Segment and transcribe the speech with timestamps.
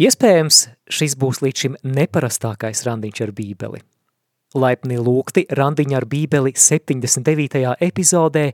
[0.00, 0.58] Iespējams,
[0.88, 3.82] šis būs līdz šim neparastākais randiņš ar bībeli.
[4.56, 7.76] Laipni lūgti randiņa ar bībeli 79.
[7.84, 8.46] epizodē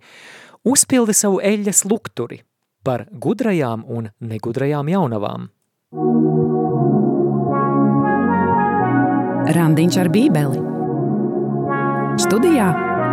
[0.67, 2.41] uzpildi savu eļas lukturi
[2.83, 5.47] par gudrajām un negudrajām jaunavām.
[9.55, 10.65] Randiņš ar bībeli
[12.19, 12.73] Studijā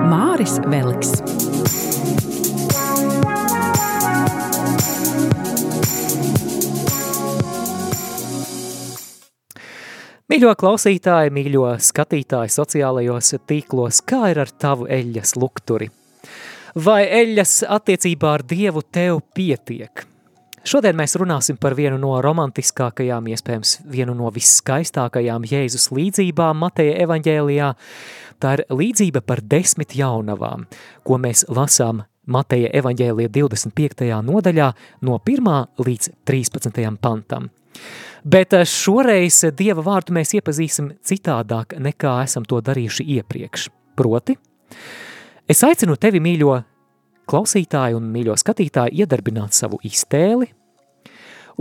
[0.09, 1.21] Māris Veliks.
[10.25, 15.91] Mīļo klausītāji, mīļo skatītāji sociālajos tīklos, kā ir ar tavu eļas lukturi?
[16.81, 20.02] Vai eļas attiecībā ar Dievu tev pietiek?
[20.66, 27.67] Šodien mēs runāsim par vienu no romantiskākajām, iespējams vienu no visskaistākajām Jēzus līdzībām Mateja evaņģēlijā.
[28.41, 30.66] Tā ir līdzība par desmit jaunavām,
[31.05, 34.09] ko mēs lasām Mateja evaņģēlija 25.
[34.25, 34.71] nodaļā
[35.05, 35.53] no 1.
[35.85, 36.81] līdz 13.
[36.97, 37.52] pantam.
[38.25, 43.69] Bet eh, šoreiz Dieva vārdu mēs iepazīsim citādāk, nekā esam to darījuši iepriekš.
[43.95, 44.33] Proti,
[45.47, 46.55] es aicinu tevi, mīļo
[47.30, 50.50] klausītāju un mīļo skatītāju, iedarbināt savu iztēli,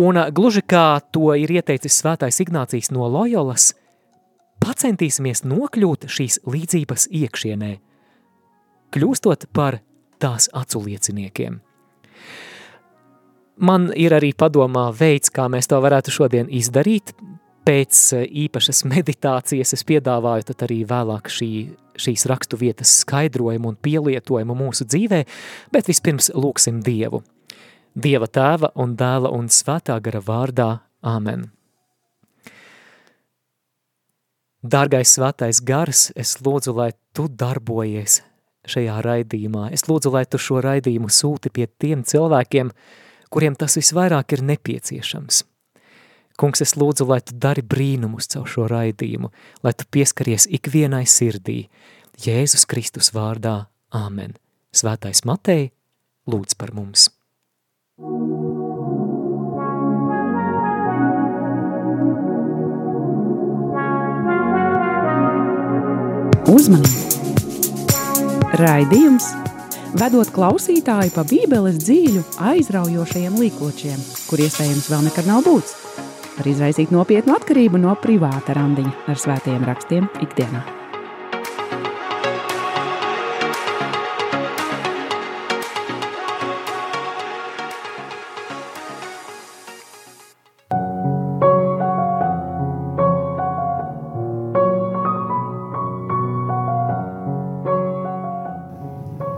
[0.01, 3.75] un eh, gluži kā to ir ieteicis svētais Ignācijas no Loyolas,
[4.65, 7.73] pacentīsimies nokļūt šīs līdzības iekšienē,
[8.97, 9.83] kļūstot par
[10.23, 11.61] tās aculieciniekiem.
[13.57, 17.15] Man ir arī padomā veids, kā mēs to varētu šodien izdarīt.
[17.65, 21.51] Pēc e, īpašas meditācijas es piedāvāju tad arī vēlāk šī,
[21.97, 25.23] šīs rakstu vietas skaidrojumu un pielietojumu mūsu dzīvē,
[25.73, 27.23] bet vispirms lūksim Dievu.
[27.95, 30.71] Dieva tēva un dēla un svētā gara vārdā.
[31.05, 31.51] Āmen.
[34.65, 38.23] Dārgais svētais gars, es lūdzu, lai tu darbojies
[38.65, 39.67] šajā raidījumā.
[39.77, 42.71] Es lūdzu, lai tu šo raidījumu sūti pie tiem cilvēkiem,
[43.31, 45.43] kuriem tas visvairāk ir nepieciešams.
[46.41, 49.31] Kungs, es lūdzu, lai tu dari brīnumus caur šo raidījumu,
[49.63, 51.69] lai tu pieskaries ikvienai sirdī,
[52.19, 53.67] Jēzus Kristus vārdā.
[53.95, 54.35] Āmen.
[54.75, 55.71] Svētais Matei,
[56.27, 57.07] lūdz par mums.
[66.51, 67.05] Uzmanību!
[68.59, 69.31] Raidījums
[70.01, 72.23] vedot klausītāju pa bībeles dzīļu
[72.53, 75.77] aizraujošajiem līkločiem, kur iespējams vēl nekad nav būts,
[76.37, 80.84] var izraisīt nopietnu atkarību no privāta randiņa ar svētajiem rakstiem ikdienā.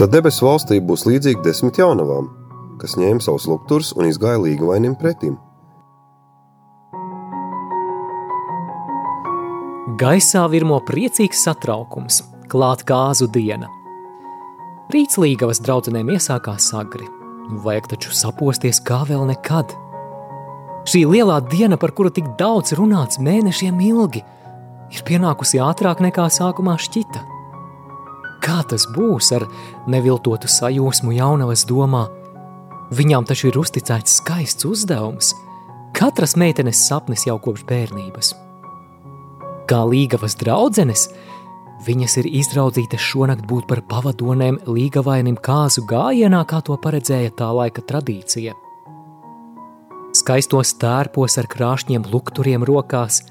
[0.06, 2.28] Tad debesu valstī būs līdzīgi desmit jaunavām,
[2.78, 5.32] kas ņēma savus lukturus un izgāja līgavainim pretim.
[9.98, 13.66] Gaisā virmo priecīgs satraukums, klāt kāzu diena.
[14.94, 17.10] Rīts līgavas draudzenēm iesākās agri,
[17.66, 19.74] vajag taču saposties kā vēl nekad.
[20.86, 24.22] Šī lielā diena, par kuru tik daudz runāts mēnešiem ilgi,
[24.86, 27.32] ir pienākusi ātrāk nekā sākumā šķita.
[28.46, 29.48] Kā tas būs ar
[29.90, 32.04] neviltotu sajūsmu jaunavas domā?
[32.94, 35.32] Viņām taču ir uzticēts skaists uzdevums.
[35.96, 38.34] Katras meitenes sapnis jau kopš bērnības.
[39.66, 41.08] Kā līgavas draudzenes,
[41.86, 47.82] viņas ir izraudzītas šonakt būt par pavadonēm līgavainim kāzu gājienā, kā to paredzēja tā laika
[47.82, 48.54] tradīcija.
[50.14, 53.24] Skaistos tērpos ar krāšņiem lukturiem rokās,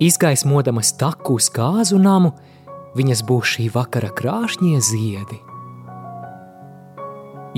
[0.00, 2.32] izgaismodamas taku uz kāzu namu,
[2.96, 5.40] viņas būs šī vakara krāšņie ziedi.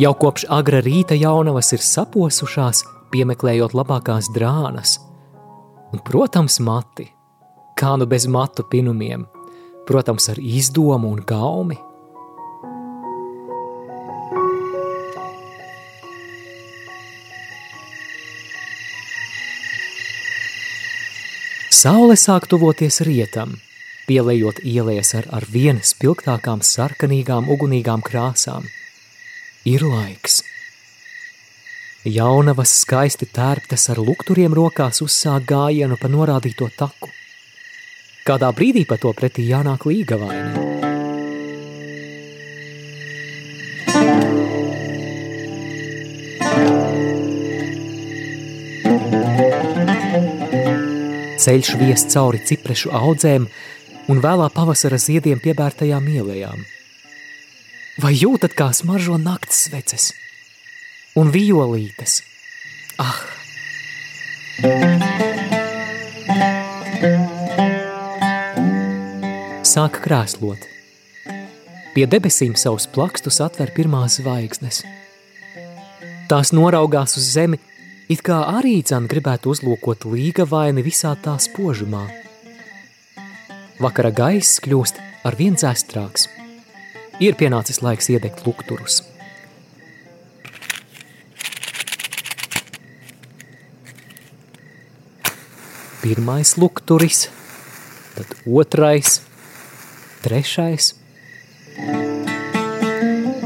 [0.00, 4.96] Jau kopš agra rīta jaunavas ir saposušās, piemeklējot labākās drānas,
[5.90, 7.08] un, protams, mati,
[7.78, 9.26] kā nu bez matu pinumiem,
[9.88, 11.78] protams, ar izdomu un gaumi.
[21.80, 23.54] Saule sāk tuvoties rietam,
[24.10, 28.66] pielējot ielēs ar, ar vien spilgtākām sarkanīgām ugunīgām krāsām.
[29.68, 30.40] Ir laiks.
[32.08, 37.12] Jaunavas skaisti tērptas ar lukturiem rokās uzsāk gājienu pa norādīto taku.
[38.26, 40.80] Kādā brīdī pa to pretī jānāk līgavaini.
[51.40, 53.46] Ceļš vies cauri ciprešu audzēm,
[54.10, 56.64] un vēlā pavasara ziediem piebērtajām ielējām.
[58.02, 60.10] Vai jūtat, kā smaržo naktas sveces
[61.18, 62.20] un violītes?
[62.98, 63.20] Ah!
[69.70, 70.66] Sāk krēslot.
[71.94, 74.82] Pie debesīm savus plakstus atver pirmās zvaigznes.
[76.30, 77.58] Tās noraugās uz zemi,
[78.10, 82.08] it kā arī dzēn gribētu uzlūkot līga vaini visā tā spožumā–
[83.80, 86.28] Vakara gaiss kļūst ar vien dzēstrāks.
[87.20, 89.02] Ir pienācis laiks iedegt lukturus.
[96.00, 97.26] Pirmais lukturis,
[98.16, 99.20] tad otrais,
[100.24, 100.94] trešais–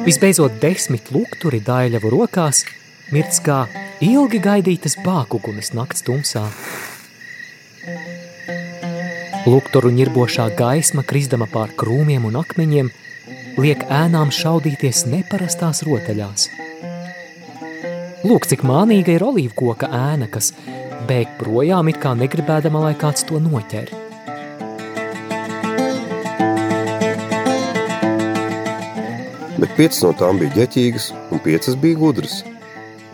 [0.05, 2.59] Visbeidzot, desmit lukturi daļavu rokās
[3.09, 3.63] mirts kā
[4.05, 6.43] ilgi gaidītas bākugunas nakts tumsā.
[9.45, 12.89] Lukturu ņirbošā gaisma, krisdama pār krūmiem un akmeņiem,
[13.61, 16.49] liek ēnām šaudīties neparastās rotaļās.
[18.25, 20.55] Lūk, cik mānīga ir olīvkoka ēna, kas
[21.11, 23.93] bēg projām it kā negribēdama, lai kāds to noķer.
[29.65, 32.35] bet piecas no tām bija ģeķīgas un piecas bija gudras,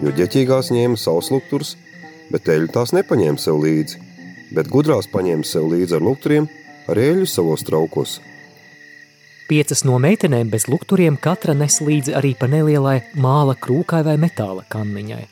[0.02, 1.76] jo ģeķīgās ņēma savus lukturus,
[2.32, 4.00] bet eļu tās nepaņēma sev līdzi,
[4.54, 6.48] bet gudrās paņēma sev līdzi ar lukturiem,
[6.90, 8.18] ar eļu savos traukos.
[9.50, 14.62] Piecas no meitenēm bez lukturiem katra nes līdzi arī pa nelielai māla krūkai vai metāla
[14.70, 15.24] kanniņai.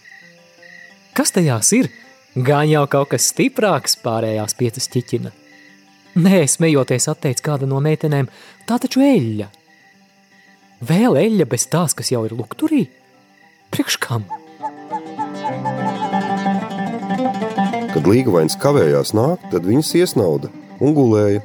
[1.14, 1.90] Kas tajās ir?
[2.34, 5.30] Gan jau kaut kas stiprāks pārējās piecas ķiķina.
[6.18, 8.26] Nē, smejoties atteic kāda no meitenēm,
[8.66, 9.48] tā taču eļļa.
[10.88, 12.84] Vēl eļļa bez tās, kas jau ir lukturī?
[13.74, 14.26] Priekš kam?
[17.98, 20.46] Kad līgavains kavējās nākt, tad viņas iesnauda
[20.78, 21.40] un gulēja.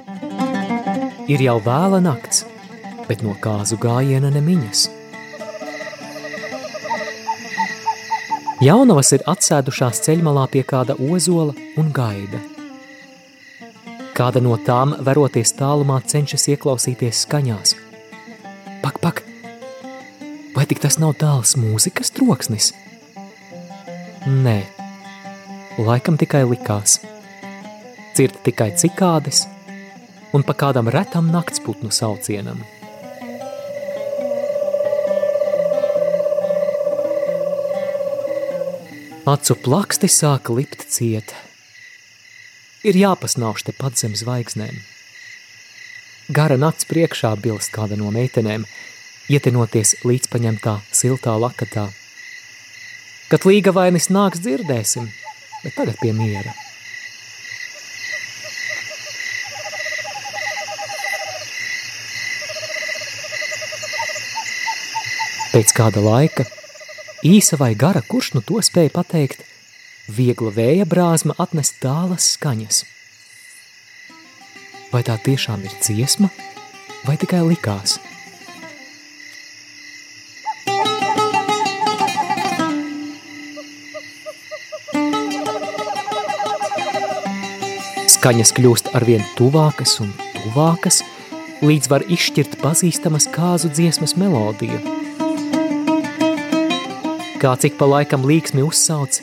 [1.25, 2.43] Ir jau vēla nakts,
[3.07, 4.83] bet no kāzu gājiena nemiņas.
[8.61, 12.43] Jaunavas ir atsēdušās ceļmalā pie kāda ozola un gaida.
[14.13, 17.73] Kāda no tām, veroties tālumā, cenšas ieklausīties skaņās–
[18.85, 19.23] Pak, pak!
[20.53, 22.73] Vai tik tas nav tāls mūzikas troksnis?
[24.29, 24.82] Nē,
[25.81, 26.99] laikam tikai likās.
[28.13, 29.47] Cirta tikai cikādes
[30.33, 32.61] un pa kādam retam naktsputnu saucienam.
[39.25, 41.33] Acu plaksti sāka lipt ciet.
[42.83, 44.75] Ir jāpasnauž te pat zem zvaigznēm.
[46.29, 48.67] Gara nakts priekšā bilst kāda no meitenēm,
[49.31, 51.89] ietinoties līdzpaņemtā siltā lakatā.
[53.31, 55.07] Kad līga vainis nāks dzirdēsim,
[55.63, 56.53] bet tagad pie miera.
[65.53, 66.47] Pēc kāda laika,
[67.25, 69.45] īsa vai gara, kurš nu to spēja pateikt,
[70.09, 72.83] viegla vēja brāzma atnes tālas skaņas–
[74.93, 76.27] Vai tā tiešām ir dziesma,
[77.07, 77.97] vai tikai likās?
[88.23, 91.01] Skaņas kļūst arvien tuvākas un tuvākas,
[91.59, 94.77] līdz var izšķirt pazīstamas kāzu dziesmas melodiju.
[97.41, 99.17] Kā cik pa laikam līksmi uzsauc,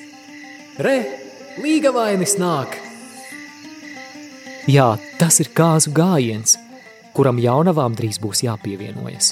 [0.85, 0.99] Re,
[1.65, 2.77] līga vainis nāk!
[4.69, 6.59] Jā, tas ir kāzu gājiens,
[7.17, 9.31] kuram jaunavām drīz būs jāpievienojas.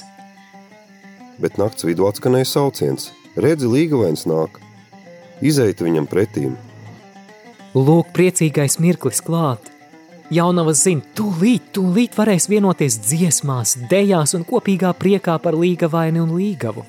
[1.37, 3.11] Bet nakts vidū atskanēja sauciens.
[3.37, 4.57] Redzi, līgavains nāk.
[5.45, 6.57] Izeita viņam pretīm.
[7.75, 9.71] Lūk, priecīgais mirklis klāt.
[10.33, 16.85] Jaunavas zina, tūlīt, tūlīt varēs vienoties dziesmās, dejās un kopīgā priekā par līgavaini un līgavu.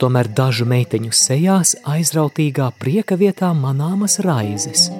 [0.00, 4.88] Tomēr dažu meiteņu sejās aizrautīgā prieka vietā manāmas raizes–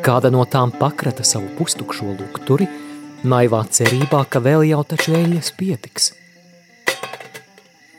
[0.00, 2.64] Kāda no tām pakrata savu pustukšo lukturi,
[3.22, 6.06] naivā cerībā, ka vēl jau taču eļas pietiks.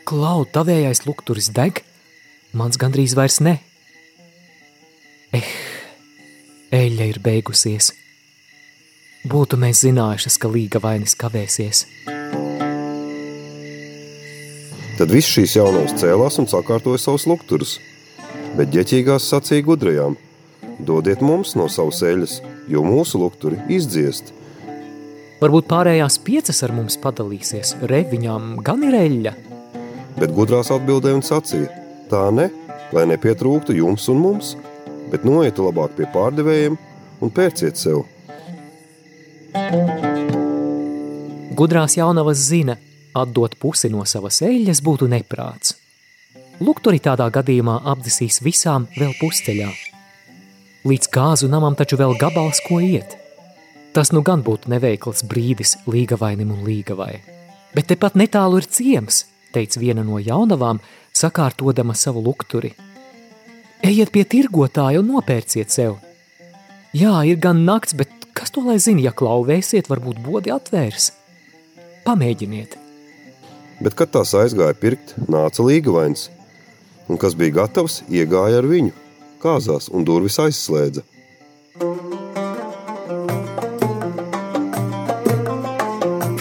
[0.09, 1.83] Klau, tavējais lukturis deg,
[2.53, 3.57] mans gandrīz vairs ne.
[5.33, 5.51] Eh,
[6.71, 7.91] eļļa ir beigusies.
[9.27, 11.85] Būtu mēs zinājušas, ka līga vainis kavēsies.
[14.97, 17.77] Tad viss šīs jaunās cēlās un sakārtoja savus lukturus,
[18.57, 20.17] bet ģeķīgās sacīja gudrajām–
[20.81, 22.39] Dodiet mums no savas eļas,
[22.71, 24.31] jo mūsu lukturi izdziest.
[25.41, 29.33] Varbūt pārējās piecas ar mums padalīsies, re, viņām gan ir eļļa.
[30.17, 31.69] Bet gudrās atbildēja un sacīja,
[32.11, 32.49] tā ne,
[32.95, 34.55] lai nepietrūktu jums un mums,
[35.11, 36.77] bet noietu labāk pie pārdevējiem
[37.21, 38.03] un pērciet sev.
[41.57, 42.77] Gudrās jaunavas zina,
[43.17, 45.77] atdot pusi no savas eļļas būtu neprāts.
[46.61, 49.71] Lukturi tādā gadījumā apdesīs visām vēl pusceļā–
[50.81, 53.13] Līdz kāzu namam taču vēl gabals, ko iet.
[53.93, 57.19] Tas nu gan būtu neveikls brīdis līgavainim un līgavai.
[57.75, 60.79] Bet tepat netālu ir ciems, teica viena no jaunavām,
[61.15, 62.73] sakārtodama savu lukturi.
[63.81, 65.97] Ejiet pie tirgotāja un nopērciet sev.
[66.93, 71.11] Jā, ir gan nakts, bet kas to lai zina, ja klauvēsiet, varbūt bodi atvērs.
[72.05, 72.77] Pamēģiniet.
[73.81, 76.27] Bet, kad tās aizgāja pirkt, nāca līgavains,
[77.09, 78.93] un kas bija gatavs, iegāja ar viņu,
[79.41, 81.01] kāzās un durvis aizslēdza.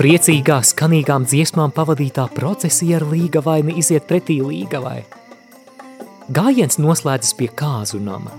[0.00, 5.02] Priecīgā, skanīgām dziesmām pavadītā procesija ar līgavaini iziet pretī līgavai.
[6.33, 8.33] Gājiens noslēdzas pie kāzu nama.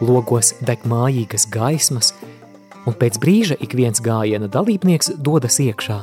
[0.00, 2.14] Logos deg mājīgas gaismas,
[2.88, 6.00] un pēc brīža ik viens gājiena dalībnieks dodas iekšā.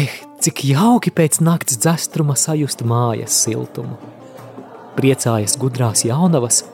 [0.00, 4.00] Eh, cik jauki pēc nakts dzestruma sajust mājas siltumu.
[4.96, 6.64] Priecājas gudrās jaunavas,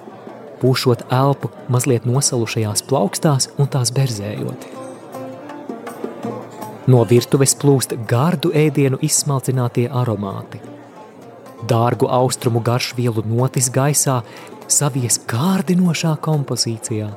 [0.63, 4.78] pūšot elpu mazliet nosalušajās plaukstās un tās berzējot.
[6.89, 10.61] No virtuves plūst gardu ēdienu izsmalcinātie aromāti.
[11.69, 14.23] Dārgu austrumu garšvielu notis gaisā
[14.73, 17.09] savies kārdinošā kompozīcijā.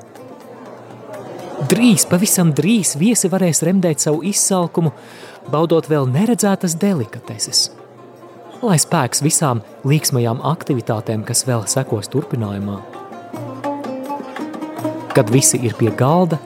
[1.72, 4.92] Drīz, pavisam drīz viesi varēs remdēt savu izsalkumu,
[5.54, 7.70] baudot vēl neredzētas delikateses.
[8.66, 12.82] Lai spēks visām līksmajām aktivitātēm, kas vēl sekos turpinājumā.
[15.16, 16.42] Kad visi ir pie galda,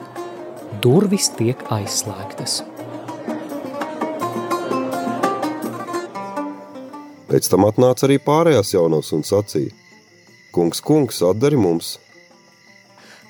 [0.84, 2.62] durvis tiek aizslēgtas.
[7.26, 9.74] Pēc tam atnāca arī pārējās jaunos un sacīja:
[10.54, 11.96] Kungs, kungs, atdari mums!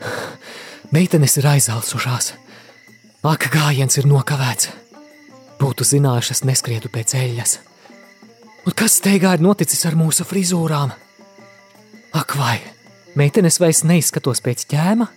[0.95, 2.35] Meitenes ir aizelsušās.
[3.26, 4.69] Ak, gājiens ir nokavēts.
[5.59, 7.57] Būtu zinājušas, neskrietu pēc eļļas.
[8.67, 10.93] Un kas steigā ir noticis ar mūsu frizūrām?
[12.15, 12.61] Ak, vai
[13.19, 15.09] meitenes vairs neizskatos pēc ķēma?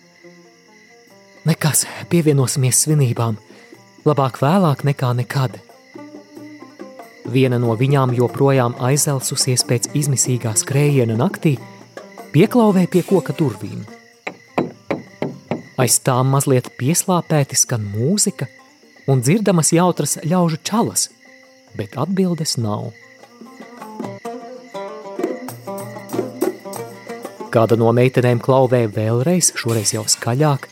[1.50, 3.38] Nekas, pievienosimies svinībām.
[4.08, 5.60] Labāk vēlāk nekā nekad.
[7.28, 11.58] Viena no viņām joprojām aizelsusies pēc izmisīgā skrējiena naktī,
[12.34, 13.84] pieklauvē pie koka durvīm.
[15.80, 18.50] Aiz tām mazliet pieslāpēti skan mūzika
[19.08, 21.08] un dzirdamas jautras ļaužu čalas,
[21.78, 22.90] bet atbildes nav.
[27.50, 30.68] Kāda no meitenēm klauvē vēlreiz, šoreiz jau skaļāk.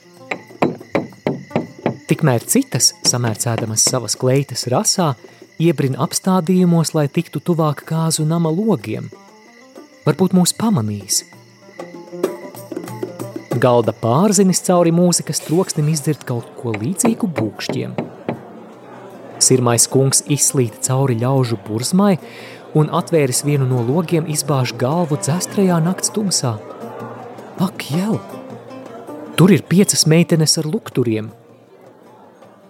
[2.08, 5.16] Tikmēr citas, samērcēdamas savas kleitas rasā,
[5.60, 9.10] iebrina apstādījumos, lai tiktu tuvāk kāzu nama logiem.
[10.06, 11.24] Varbūt mūs pamanīs.
[13.58, 17.96] Galda pārzinis cauri mūzikas troksnim izdzird kaut ko līdzīgu būkšķiem.
[19.42, 22.16] Sirmais kungs izslīd cauri ļaužu burzmai
[22.78, 26.54] un atvēris vienu no logiem izbāž galvu dzestrajā nakts tumsā.
[27.58, 28.20] Ak, jau!
[29.38, 31.32] Tur ir piecas meitenes ar lukturiem.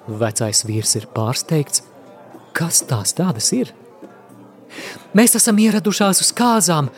[0.08, 1.84] Vecais vīrs ir pārsteigts–
[2.58, 3.70] Kas tās tādas ir?
[5.14, 6.90] Mēs esam ieradušās uz kāzām.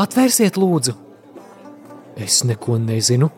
[0.00, 0.94] Atvērsiet, lūdzu!
[2.16, 3.28] Es neko nezinu.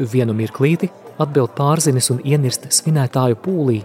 [0.00, 0.88] Vienu mirklīti
[1.20, 3.78] atbild pārzinis un ienirst svinētāju pūlī.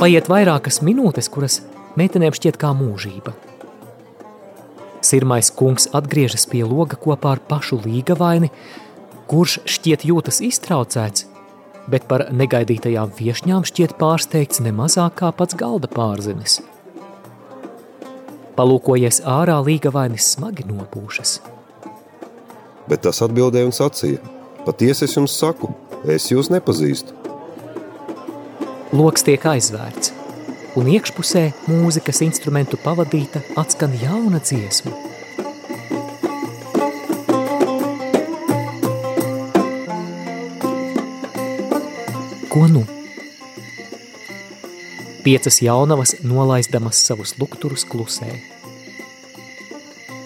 [0.00, 1.60] Paiet vairākas minūtes, kuras
[2.00, 3.34] meitenēm šķiet kā mūžība.
[5.04, 8.48] Sirmais kungs atgriežas pie loga kopā ar pašu līgavaini,
[9.28, 11.26] kurš šķiet jūtas iztraucēts,
[11.90, 16.60] bet par negaidītajām viešņām šķiet pārsteigts nemazāk kā pats galda pārzinis.
[18.58, 21.38] Palūkojies ārā, līgavainis smagi nopūšas.
[22.90, 24.20] Bet tas atbildēja un sacīja:
[24.66, 25.70] Patiesi es jums saku,
[26.04, 27.16] es jūs nepazīstu.
[28.92, 30.10] Loks tiek aizvērts,
[30.78, 35.09] un iekšpusē mūzikas instrumentu pavadīta atskan jauna dziesma.
[42.50, 42.84] Ko nu?
[45.22, 48.26] Piecas jaunavas nolaizdamas savus lukturus klusē.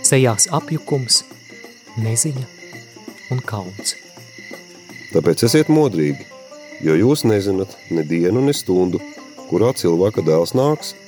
[0.05, 1.21] Sejās apjukums,
[2.01, 2.47] neziņa
[3.35, 3.97] un kauns.
[5.13, 6.25] Tāpēc esiet modrīgi,
[6.87, 9.03] jo jūs nezināt ne dienu, ne stundu,
[9.51, 10.97] kurā cilvēka dēls nāks–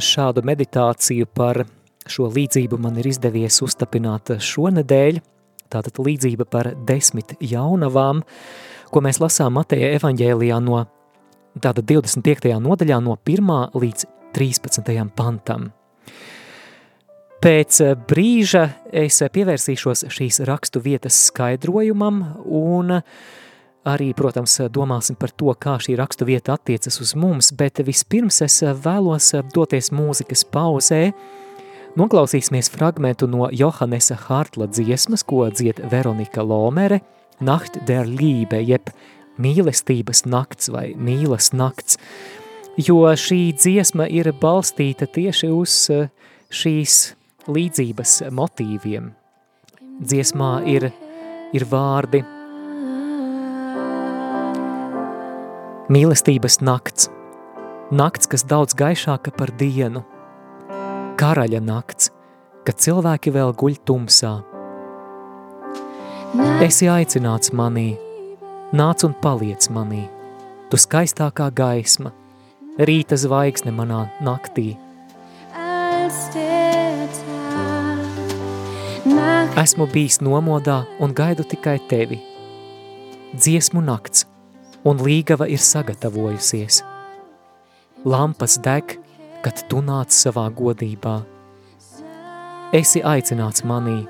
[0.00, 1.64] šādu meditāciju par
[2.08, 5.20] šo līdzību man ir izdevies uztapināt šonedēļ,
[5.72, 8.22] tātad līdzība par desmit jaunavām,
[8.92, 10.84] ko mēs lasām Mateja evaņģēlijā no
[11.60, 12.56] tātad 25.
[12.62, 13.52] nodaļā no 1.
[13.76, 14.92] līdz 13.
[15.16, 15.70] pantam.
[17.42, 23.00] Pēc brīža es pievērsīšos šīs rakstu vietas skaidrojumam un
[23.84, 28.62] arī, protams, domāsim par to, kā šī rakstu vieta attiecas uz mums, bet vispirms es
[28.62, 31.04] vēlos doties mūzikas pauzē,
[31.92, 37.02] Noklausīsimies fragmentu no Johannesa Hartla dziesmas, ko dzied Veronika Lomere,
[37.40, 38.88] Nacht der Liebe, jeb
[39.36, 41.98] mīlestības nakts vai mīlas nakts,
[42.80, 46.08] jo šī dziesma ir balstīta tieši uz eh,
[46.48, 46.96] šīs
[47.52, 49.12] līdzības motīviem.
[50.00, 50.88] Dziesmā ir,
[51.52, 52.22] ir vārdi
[55.90, 57.08] Mīlestības nakts,
[57.90, 60.04] nakts, kas daudz gaišāka par dienu,
[61.18, 62.12] karaļa nakts,
[62.62, 64.30] kad cilvēki vēl guļ tumsā.
[66.62, 67.96] Esi aicināts manī,
[68.70, 70.04] nāc un paliec manī,
[70.70, 72.14] tu skaistākā gaisma,
[72.78, 74.76] rīta zvaigzne manā naktī.
[79.58, 82.22] Esmu bijis nomodā un gaidu tikai tevi.
[83.34, 84.28] Dziesmu nakts,
[84.88, 86.82] un līgava ir sagatavojusies.
[88.04, 88.96] Lampas deg,
[89.44, 91.20] kad tu nāc savā godībā.
[92.74, 94.00] Esi aicināts manī,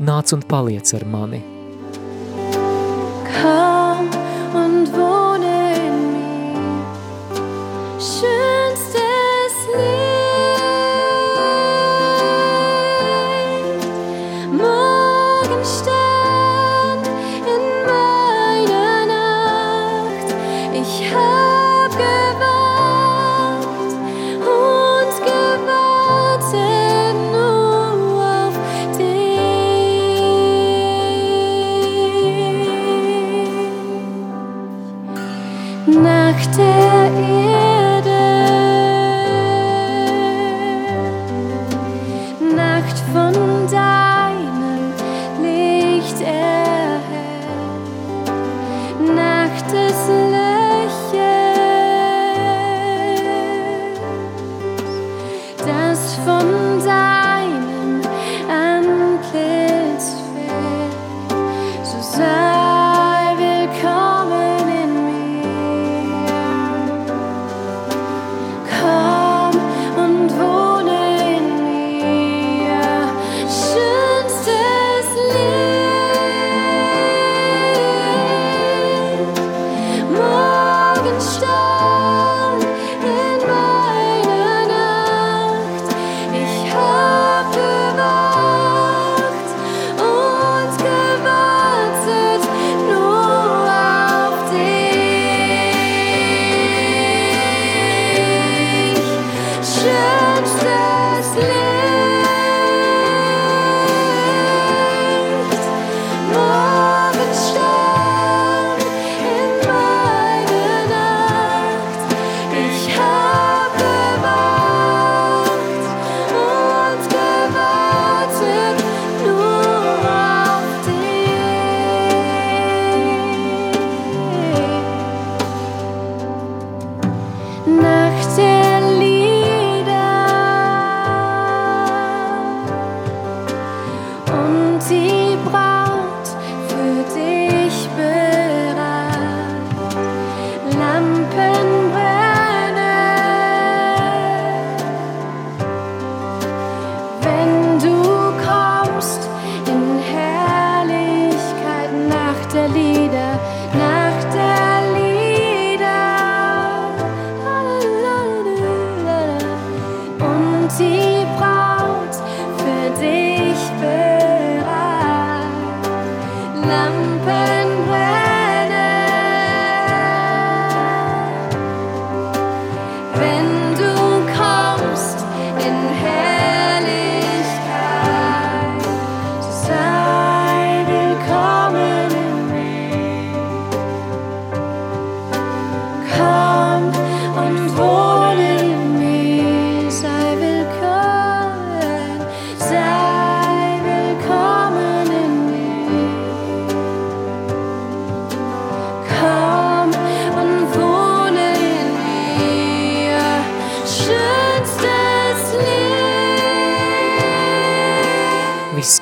[0.00, 1.42] nāc un paliec ar mani.
[3.28, 3.67] Komm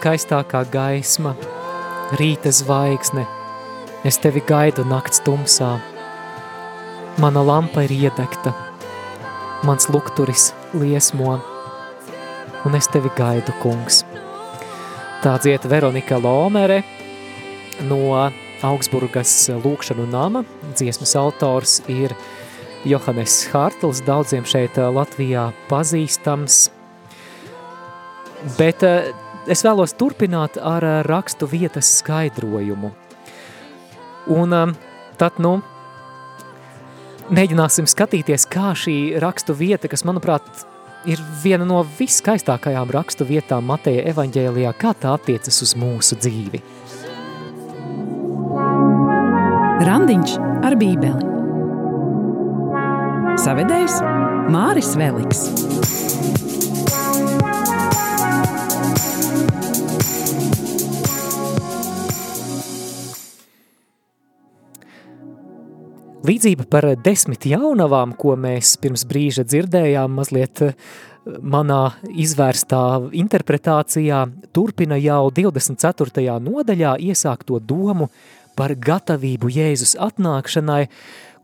[0.07, 1.33] viskaistākā gaisma,
[2.21, 3.25] rīta zvaigzne,
[4.07, 5.81] es tevi gaidu nakts tumsā.
[7.19, 8.53] Mana lampa ir iedegta,
[9.67, 11.41] mans lukturis liesmo,
[12.63, 14.05] un es tevi gaidu, kungs.
[15.25, 16.85] Tā dziet Veronika Lomere
[17.91, 18.31] no
[18.63, 20.45] Augsburgas lūkšanu nama.
[20.77, 22.15] Dziesmas autors ir
[22.87, 26.69] Johannes Hartls, daudziem šeit Latvijā pazīstams.
[28.55, 28.85] Bet
[29.51, 32.93] es vēlos turpināt ar rakstu vietas skaidrojumu.
[34.37, 34.55] Un
[35.21, 35.59] tad, nu,
[37.31, 40.67] mēģināsim skatīties, kā šī rakstu vieta, kas, manuprāt,
[41.07, 46.63] ir viena no viskaistākajām rakstu vietām Mateja evaņģēlijā, kā tā attiecas uz mūsu dzīvi.
[49.87, 51.35] Randiņš ar bībeli.
[53.37, 54.01] Savedējs
[54.51, 55.43] Māris Veliks.
[66.27, 70.73] Līdzība par desmit jaunavām, ko mēs pirms brīža dzirdējām, mazliet eh,
[71.39, 72.81] manā izvērstā
[73.15, 74.25] interpretācijā,
[74.57, 76.25] turpina jau 24.
[76.43, 78.09] nodaļā iesākto domu
[78.59, 80.89] par gatavību Jēzus atnākšanai,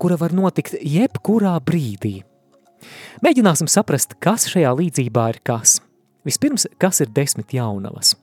[0.03, 2.17] kura var notikt jebkurā brīdī.
[3.23, 5.77] Mēģināsim saprast, kas šajā līdzībā ir kas.
[6.27, 8.17] Vispirms, kas ir desmit jaunavas?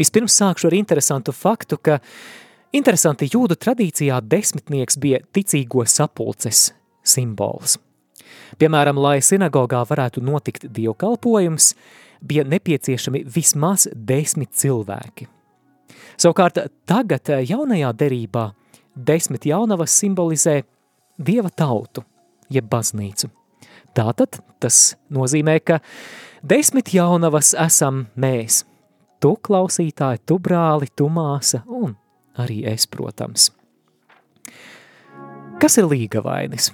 [0.00, 2.00] Vispirms sākšu ar interesantu faktu, ka
[2.74, 6.72] Interesanti, jūdu tradīcijā desmitnieks bija ticīgo sapulces
[7.06, 7.76] simbols.
[8.58, 11.68] Piemēram, lai sinagogā varētu notikt dievkalpojums,
[12.18, 15.28] bija nepieciešami vismaz desmit cilvēki.
[16.18, 18.48] Savukārt tagad jaunajā derībā
[18.94, 20.60] desmit jaunavas simbolizē
[21.14, 22.02] dieva tautu,
[22.50, 23.30] jeb baznīcu.
[23.94, 25.78] Tātad tas nozīmē, ka
[26.42, 28.64] desmit jaunavas esam mēs.
[29.22, 31.94] Tu klausītāji, tu brāli, tu māsa un
[32.40, 33.50] arī es, protams.
[35.62, 36.72] Kas ir līgavainis?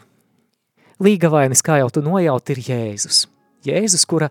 [1.00, 3.26] Līgavainis, kā jau tu nojaut, ir Jēzus.
[3.64, 4.30] Jēzus, kura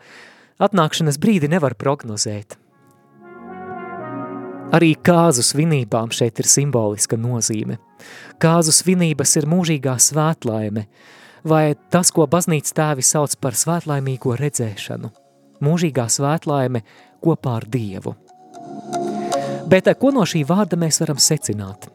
[0.61, 2.57] atnākšanas brīdi nevar prognozēt.
[4.75, 7.79] Arī kāzu svinībām šeit ir simboliska nozīme.
[8.41, 10.85] Kāzu svinības ir mūžīgā svētlaime,
[11.41, 15.09] vai tas, ko baznīca tēvi sauc par svētlaimīgo redzēšanu.
[15.65, 16.83] Mūžīgā svētlaime
[17.23, 18.13] kopā ar Dievu.
[19.69, 21.91] Bet ko no šī vārda mēs varam secināt?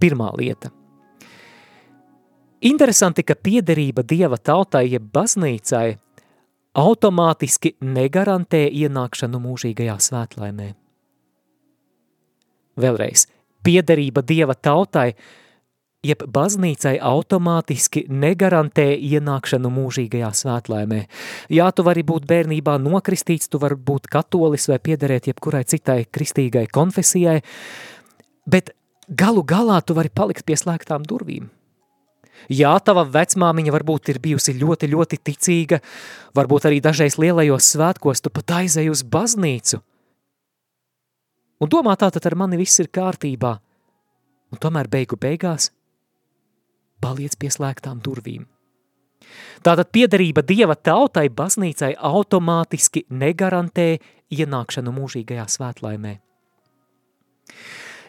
[0.00, 0.70] Pirmā lieta.
[2.62, 5.98] Interesanti, ka piederība Dieva tautai jeb baznīcai
[6.78, 10.68] automātiski negarantē ienākšanu mūžīgajā svētlaimē.
[12.80, 13.26] Vēlreiz,
[13.66, 15.10] piederība Dieva tautai
[16.02, 21.04] jeb baznīcai automātiski negarantē ienākšanu mūžīgajā svētlaimē.
[21.54, 26.64] Jā, tu vari būt bērnībā nokristīts, tu vari būt katolis vai piederēt jebkurai citai kristīgai
[26.74, 27.38] konfesijai,
[28.50, 28.72] bet
[29.06, 31.46] galu galā tu vari palikt pie slēgtām durvīm.
[32.50, 35.78] Jā, tava vecmāmiņa varbūt ir bijusi ļoti, ļoti ticīga,
[36.34, 39.78] varbūt arī dažreiz lielajos svētkos tu pat aizēji uz baznīcu.
[41.62, 43.52] Un domā tātad ar mani viss ir kārtībā.
[44.50, 45.70] Un tomēr beigu beigās
[47.02, 48.46] paliec pie slēgtām durvīm.
[49.62, 53.88] Tātad piederība Dieva tautai baznīcai automātiski negarantē
[54.32, 56.16] ienākšanu mūžīgajā svētlaimē.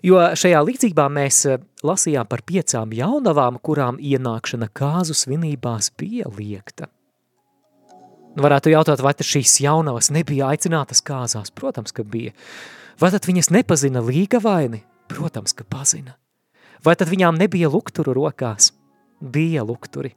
[0.04, 6.90] Jo šajā līdzībā mēs eh, lasījām par piecām jaunavām, kurām ienākšana kāzu svinībās bija liekta.
[8.34, 11.54] Varētu jautāt, vai šīs jaunavas nebija aicinātas kāzās?
[11.54, 12.34] Protams, ka bija.
[13.00, 14.82] Vai tad viņas nepazina līga vaini?
[15.08, 16.18] Protams, ka pazina.
[16.84, 18.72] Vai tad viņām nebija lukturu rokās?
[19.24, 20.14] Bija lukturi.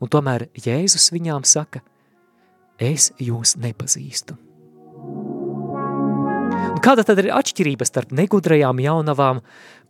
[0.00, 1.82] Un tomēr Jēzus viņām saka,
[2.80, 4.38] es jūs nepazīstu.
[6.70, 9.42] Un kāda tad ir atšķirība starp negudrajām jaunavām,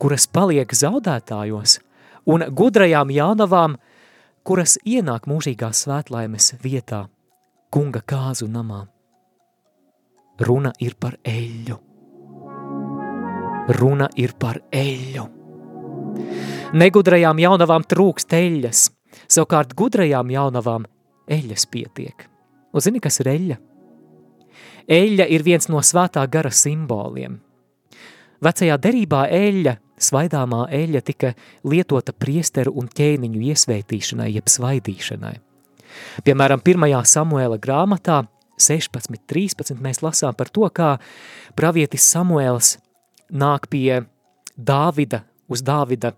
[0.03, 1.79] kuras paliek zaudētājos,
[2.27, 3.77] un gudrajām jaunavām,
[4.43, 7.05] kuras ienāk mūžīgās svētlaimes vietā,
[7.71, 8.87] kunga kāzu namā?
[10.41, 11.77] Runa ir par eļļu.
[13.77, 15.27] Runa ir par eļļu.
[16.71, 18.81] Negudrajām jaunavām trūkst eļļas,
[19.27, 20.85] savukārt gudrajām jaunavām
[21.27, 22.29] eļļas pietiek.
[22.71, 23.57] Un zini, kas ir eļļa?
[24.95, 27.41] Eļļa ir viens no svētā gara simboliem.
[28.47, 31.33] Vecajā derībā eļļa, svaidāmā eļļa tika
[31.67, 35.35] lietota priesteru un ķēniņu iesvētīšanai, jeb svaidīšanai.
[36.23, 36.97] Piemēram, 1.
[37.17, 38.23] Samuēla grāmatā
[38.63, 40.95] 16.13 mēs lasām par to, kā
[41.59, 42.77] pravietis Samuēls
[43.35, 44.05] nāk pie
[44.55, 46.15] Dāvida, uz Dāvida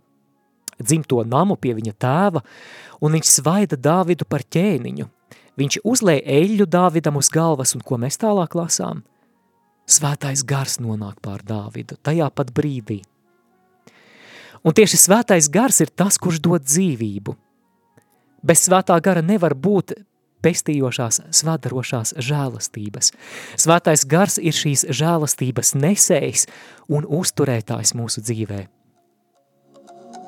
[0.83, 2.43] dzimto namu pie viņa tēva,
[3.03, 5.09] un viņš svaida Dāvidu par ķēniņu.
[5.61, 9.03] Viņš uzlēja eļļu Dāvidam uz galvas, un ko mēs tālāk lasām?
[9.87, 13.03] svētais gars nonāk pār Dāvidu, tajā pat brīdī.
[14.63, 17.35] Un tieši svētais gars ir tas, kurš dod dzīvību.
[18.47, 19.95] Bez svētā gara nevar būt
[20.43, 23.13] pestījošās, svadarošās žēlastības.
[23.59, 26.47] Svētais gars ir šīs žēlastības nesējs
[26.91, 28.67] un uzturētājs mūsu dzīvē.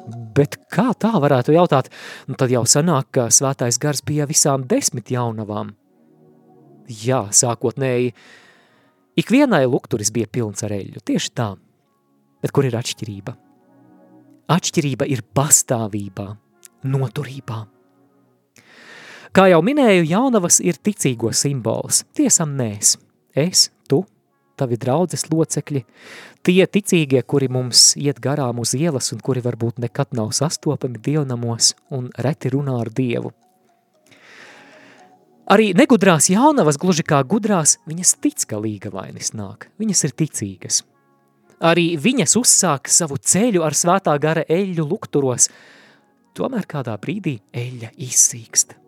[0.04, 1.88] Bet kā tā varētu jautāt?
[2.28, 5.72] Nu, tad jau sanāk, ka svētais gars bija visām desmit jaunavām.
[7.04, 8.12] Jā, sākotnēji,
[9.16, 11.54] ikvienai lukturis bija pilns ar eļļu, tieši tā.
[12.44, 13.32] Bet kur ir atšķirība?
[14.52, 16.26] Atšķirība ir pastāvībā,
[16.84, 17.62] noturībā.
[19.34, 22.98] Kā jau minēju, jaunavas ir ticīgo simbols, tiesam mēs,
[23.32, 23.70] es,
[24.56, 25.84] tavi draudzes locekļi,
[26.46, 31.74] tie ticīgie, kuri mums iet garām uz ielas un kuri varbūt nekad nav sastopami dievnamos
[31.94, 33.32] un reti runā ar Dievu.
[35.44, 40.80] Arī negudrās jaunavas, gluži kā gudrās, viņas tic, ka līgavainis nāk, viņas ir ticīgas.
[41.64, 45.50] Arī viņas uzsāk savu ceļu ar svētā gara eļļu lukturos,
[46.36, 48.78] tomēr kādā brīdī eļļa izsīkst.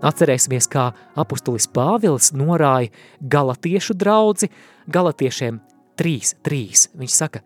[0.00, 2.88] Atcerēsimies, kā apustulis Pāvils norāja
[3.20, 4.48] galatiešu draudzi,
[4.88, 5.60] galatiešiem
[6.00, 6.88] 3.3.
[6.96, 7.42] Viņš saka,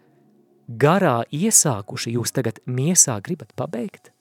[0.68, 4.12] garā iesākuši jūs tagad miesā gribat pabeigt?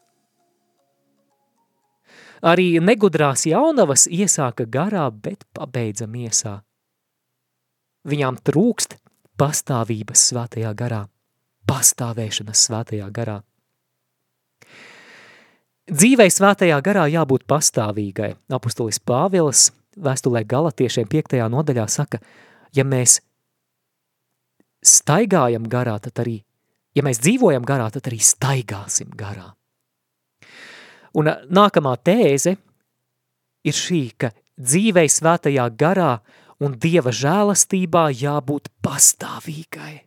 [2.44, 6.58] Arī negudrās jaunavas iesāka garā, bet pabeidza miesā.
[8.04, 8.98] Viņām trūkst
[9.40, 11.06] pastāvības svētajā garā,
[11.70, 13.40] pastāvēšanas svētajā garā.
[15.84, 18.30] Dzīvei svētajā garā jābūt pastāvīgai.
[18.56, 19.66] Apustulis Pāvils
[20.00, 21.36] vēstulē galatiešiem 5.
[21.52, 22.22] nodaļā saka,
[22.72, 23.18] ja mēs
[24.80, 26.38] staigājam garā, tad arī,
[26.96, 29.50] ja mēs dzīvojam garā, tad arī staigāsim garā.
[31.20, 32.56] Un nākamā tēze
[33.68, 36.16] ir šī, ka dzīvei svētajā garā
[36.64, 40.00] un Dieva žēlastībā jābūt pastāvīgai.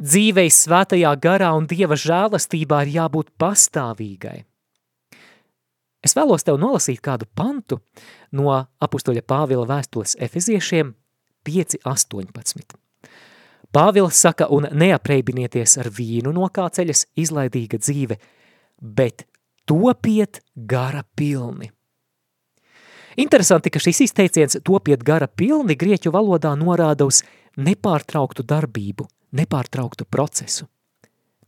[0.00, 4.38] Dzīvei svētajā garā un Dieva žēlastībā ir jābūt pastāvīgai.
[6.02, 7.78] Es vēlos tev nolasīt kādu pantu
[8.34, 8.50] no
[8.82, 10.94] apustoļa Pāvila vēstules efeziešiem
[11.46, 12.78] 5.18.
[13.72, 18.18] Pāvils saka, un neapreibinieties ar vīnu no kā ceļas izlaidīga dzīve,
[18.80, 19.26] bet
[19.68, 21.70] topiet gara pilni.
[23.16, 27.20] Interesanti, ka šis izteiciens topiet gara pilni grieķu valodā norāda uz
[27.56, 30.68] nepārtrauktu darbību– nepārtrauktu procesu.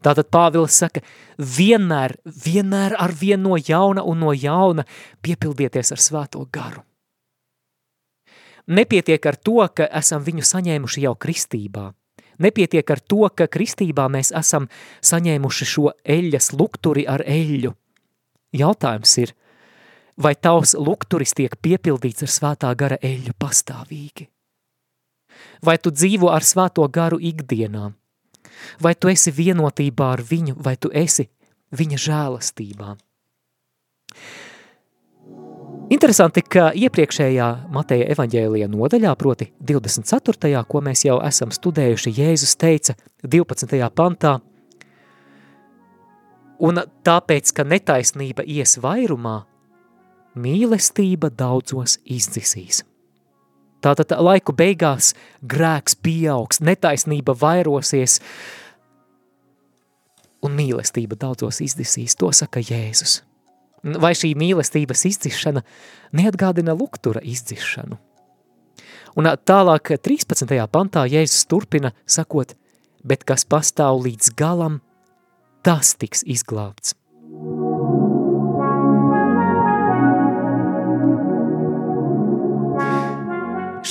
[0.04, 1.00] Tātad Pāvils saka,
[1.38, 4.84] vienmēr, vienmēr ar vienu no jauna un no jauna
[5.24, 6.82] piepildieties ar svēto garu.
[8.66, 11.86] Nepietiek ar to, ka esam viņu saņēmuši jau kristībā.
[12.40, 14.68] Nepietiek ar to, ka kristībā mēs esam
[15.04, 17.72] saņēmuši šo eļas lukturi ar eļļu.
[18.60, 19.34] Jautājums ir,
[20.20, 24.33] vai tavs lukturis tiek piepildīts ar svētā gara eļļu pastāvīgi?
[25.64, 27.90] Vai tu dzīvo ar svēto garu ikdienā?
[28.80, 31.28] Vai tu esi vienotībā ar viņu, vai tu esi
[31.74, 32.96] viņa žēlastībā?
[35.92, 40.62] Interesanti, ka iepriekšējā Mateja evaņģēlija nodaļā, proti 24.
[40.68, 43.76] ko mēs jau esam studējuši, Jēzus teica 12.
[43.92, 44.38] pantā,
[46.58, 49.42] un tāpēc, ka netaisnība ies vairumā,
[50.34, 52.82] mīlestība daudzos izdzisīs.
[53.84, 55.12] Tātad laiku beigās
[55.44, 58.20] grēks pieaugs, netaisnība vairosies
[60.44, 62.16] un mīlestība daudzos izdisīs.
[62.20, 63.20] To saka Jēzus.
[64.00, 65.60] Vai šī mīlestības izdzišana
[66.16, 68.00] neatgādina luktura izdzišanu?
[69.20, 70.56] Un tālāk 13.
[70.72, 72.56] pantā Jēzus turpina sakot,
[73.04, 74.80] bet kas pastāv līdz galam,
[75.62, 76.96] tas tiks izglābts.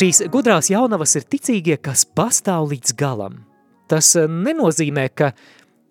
[0.04, 3.38] Šīs gudrās jaunavas ir ticīgie, kas pastāv līdz galam.
[3.88, 5.30] Tas eh, nenozīmē, ka,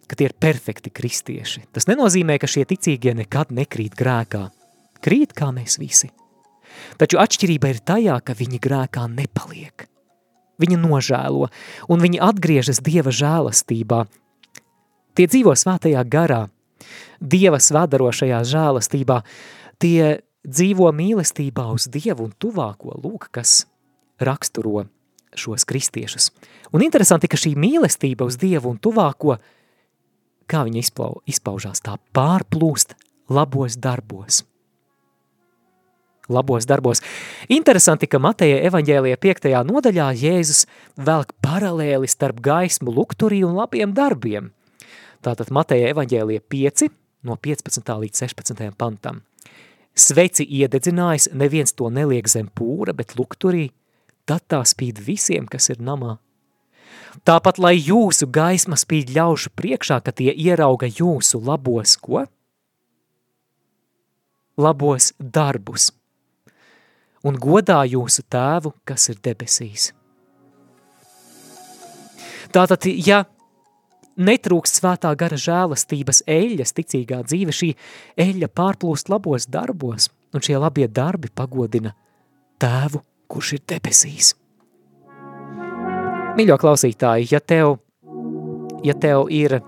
[0.04, 1.62] ka tie ir perfekti kristieši.
[1.72, 4.42] Tas nenozīmē, ka šie ticīgie nekad nekrīt grēkā.
[5.00, 6.10] Krīt kā mēs visi.
[7.00, 9.88] Taču atšķirība ir tajā, ka viņi grēkā nepaliek.
[10.60, 11.48] Viņi nožēlo,
[11.88, 14.04] un viņi atgriežas Dieva žēlastībā.
[15.16, 16.44] Tie dzīvo svētajā garā,
[17.16, 19.22] Dieva svadarošajā žēlastībā,
[19.80, 23.62] tie dzīvo mīlestībā uz Dievu un tuvāko, lūk, kas
[24.20, 24.86] raksturo
[25.34, 26.30] šos kristiešus.
[26.72, 29.38] Un interesanti, ka šī mīlestība uz Dievu un tuvāko,
[30.48, 32.96] kā viņa izplau, izpaužās, tā pārplūst
[33.32, 34.42] labos darbos.
[36.32, 37.02] Labos darbos.
[37.50, 39.48] Interesanti, ka Mateja evaņģēlija 5.
[39.68, 44.52] nodaļā Jēzus velk paralēli starp gaismu lukturī un labiem darbiem.
[45.22, 46.88] Tātad Mateja evaņģēlija 5
[47.26, 47.92] no 15.
[48.04, 48.70] līdz 16.
[48.78, 49.22] pantam.
[49.92, 53.68] Sveci iededzinājis, neviens to neliek zem pūra, bet lukturī
[54.28, 56.18] tad tā spīd visiem, kas ir namā.
[57.28, 62.24] Tāpat, lai jūsu gaisma spīd ļaušu priekšā, ka tie ierauga jūsu labos, ko?
[64.56, 65.90] Labos darbus
[67.22, 69.90] un godā jūsu tēvu, kas ir debesīs.
[72.52, 73.22] Tātad, ja
[74.20, 77.70] netrūkst svētā gara žēlastības eļas ticīgā dzīve, šī
[78.20, 81.94] eļa pārplūst labos darbos, un šie labie darbi pagodina
[82.60, 83.00] tēvu,
[83.32, 84.34] kurš ir debesīs.
[86.36, 87.76] Mīļo klausītāji, ja tev,
[88.86, 89.58] ja tev ir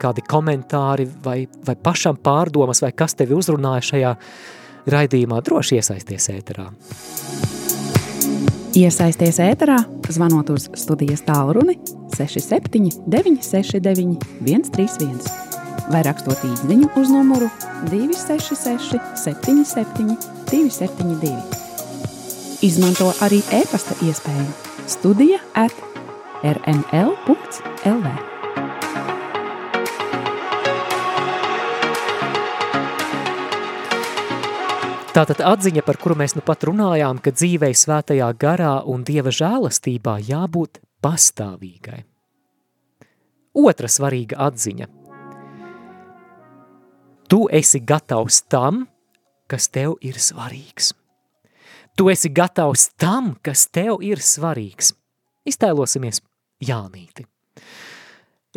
[0.00, 4.14] kādi komentāri vai, vai pašam pārdomas, vai kas tevi uzrunāja šajā
[4.92, 6.66] raidījumā, droši iesaisties ēterā.
[8.76, 9.80] Iesaisties ēterā,
[10.12, 11.78] zvanot uz studijas tālruni
[12.14, 15.48] 67 969 131
[15.90, 17.48] vai rakstot īsiņu uz numuru
[17.90, 20.14] 266 77
[20.52, 21.69] 272.
[22.60, 24.50] Izmanto arī e-pasta iespēju
[24.84, 25.72] studija at
[26.44, 28.10] rml.lv.
[35.16, 40.20] Tātad atziņa, par kuru mēs nu pat runājām, ka dzīvei svētajā garā un Dieva žēlastībā
[40.28, 42.04] jābūt pastāvīgai.
[43.56, 44.92] Otra svarīga atziņa.
[47.24, 48.84] Tu esi gatavs tam,
[49.48, 50.99] kas tev ir svarīgs.
[51.98, 54.94] Tu esi gatavs tam, kas tev ir svarīgs.
[55.48, 56.22] Iztēlosimies
[56.64, 57.26] Jānīti.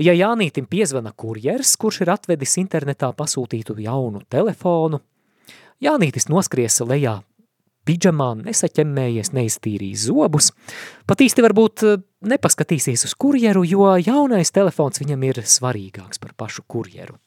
[0.02, 5.02] Ja Jānītim piezvana kurjers, kurš ir atvedis internetā pasūtītu jaunu telefonu,
[5.84, 7.20] Jānītis noskries lejā
[7.88, 10.52] pidžamā, nesaķemmējies, neiztīrīs zobus,
[11.10, 12.02] pat īsti varbūt eh,
[12.34, 17.18] nepaskatīsies uz kurjeru, jo jaunais telefons viņam ir svarīgāks par pašu kurjeru.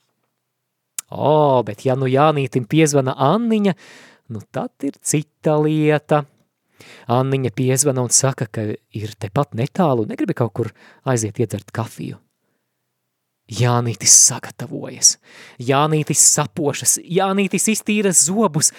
[1.06, 3.76] O, bet ja nu Jānītim piezvana Anniņa,
[4.32, 6.24] nu tad ir cita lieta.
[7.08, 10.72] Anniņa piezvana un saka, ka ir tepat netālu, negribi kaut kur
[11.08, 12.18] aiziet iedzert kafiju.
[13.46, 15.12] Jānītis sagatavojas,
[15.62, 18.72] Jānītis sapošas, Jānītis iztīra zobus,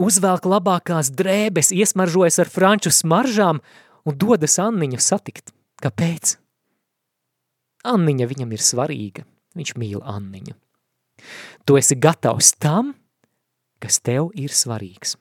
[0.00, 3.60] uzvelk labākās drēbes, iesmaržojas ar franču smaržām
[4.08, 5.52] un dodas Anniņu satikt.
[5.84, 6.38] Kāpēc?
[7.84, 9.26] Anniņa viņam ir svarīga,
[9.60, 10.56] viņš mīl Anniņu.
[11.68, 12.94] Tu esi gatavs tam,
[13.84, 15.18] kas tev ir svarīgs.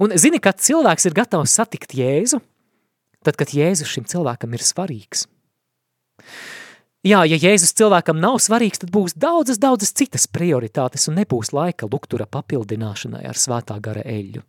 [0.00, 2.40] Un zini, kad cilvēks ir gatavs satikt Jēzu,
[3.24, 5.26] tad, kad Jēzus šim cilvēkam ir svarīgs.
[7.06, 11.88] Jā, ja Jēzus cilvēkam nav svarīgs, tad būs daudzas, daudzas citas prioritātes un nebūs laika
[11.88, 14.42] luktura papildināšanai ar svētā gara eļļu,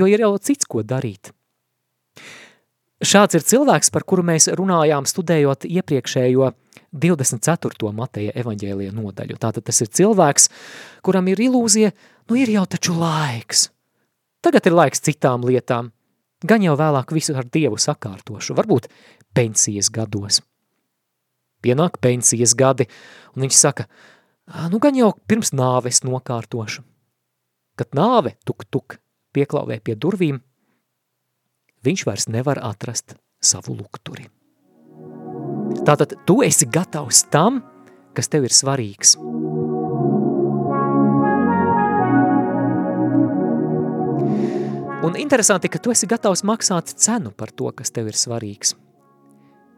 [0.00, 1.34] jo ir jau cits, ko darīt.
[3.02, 6.52] Šāds ir cilvēks, par kuru mēs runājām studējot iepriekšējo
[6.92, 7.90] 24.
[7.96, 9.38] Mateja evaņģēlija nodaļu.
[9.42, 10.48] Tātad tas ir cilvēks,
[11.04, 11.90] kuram ir ilūzija,
[12.28, 13.68] nu ir jau taču laiks.
[14.42, 15.92] Tagad ir laiks citām lietām.
[16.42, 18.88] Gan jau vēlāk visu ar Dievu sakārtošu, varbūt
[19.34, 20.42] pensijas gados–
[21.62, 22.88] pienāk pensijas gadi,
[23.36, 23.86] un viņš saka,
[24.72, 26.84] nu gan jau pirms nāves nokārtošu.
[27.78, 28.98] Kad nāve tuk tuk
[29.32, 30.42] pieklauvē pie durvīm,
[31.86, 34.28] viņš vairs nevar atrast savu lukturi.
[35.86, 37.62] Tātad tu esi gatavs tam,
[38.12, 39.16] kas tev ir svarīgs.
[45.02, 48.76] Un interesanti, ka tu esi gatavs maksāt cenu par to, kas tev ir svarīgs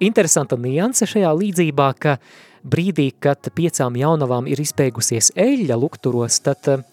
[0.02, 2.16] interesanta nianse šajā līdzībā, ka
[2.64, 6.84] brīdī, kad piecām jaunavām ir izbeigusies eļļa lukturos, tad eh,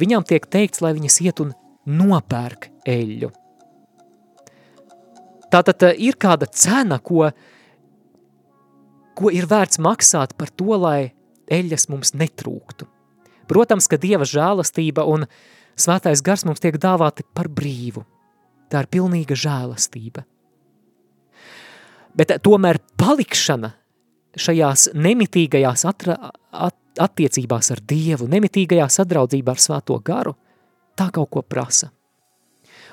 [0.00, 1.54] viņām tiek teikts, lai viņas iet un
[1.86, 3.30] nopērk eļļu.
[5.50, 7.30] Tātad eh, ir kāda cena, ko,
[9.18, 11.12] ko ir vērts maksāt par to, lai
[11.50, 12.86] eļļas mums netrūktu.
[13.50, 15.26] Protams, ka Dieva žēlastība un
[15.80, 18.04] svētais gars mums tiek dāvāti par brīvu.
[18.70, 20.26] Tā ir pilnīga žēlastība–
[22.16, 23.72] bet tomēr palikšana
[24.38, 26.16] šajās nemitīgajās atra,
[26.50, 30.36] at, attiecībās ar Dievu, nemitīgajā sadraudzībā ar svēto garu,
[30.98, 31.90] tā kaut ko prasa.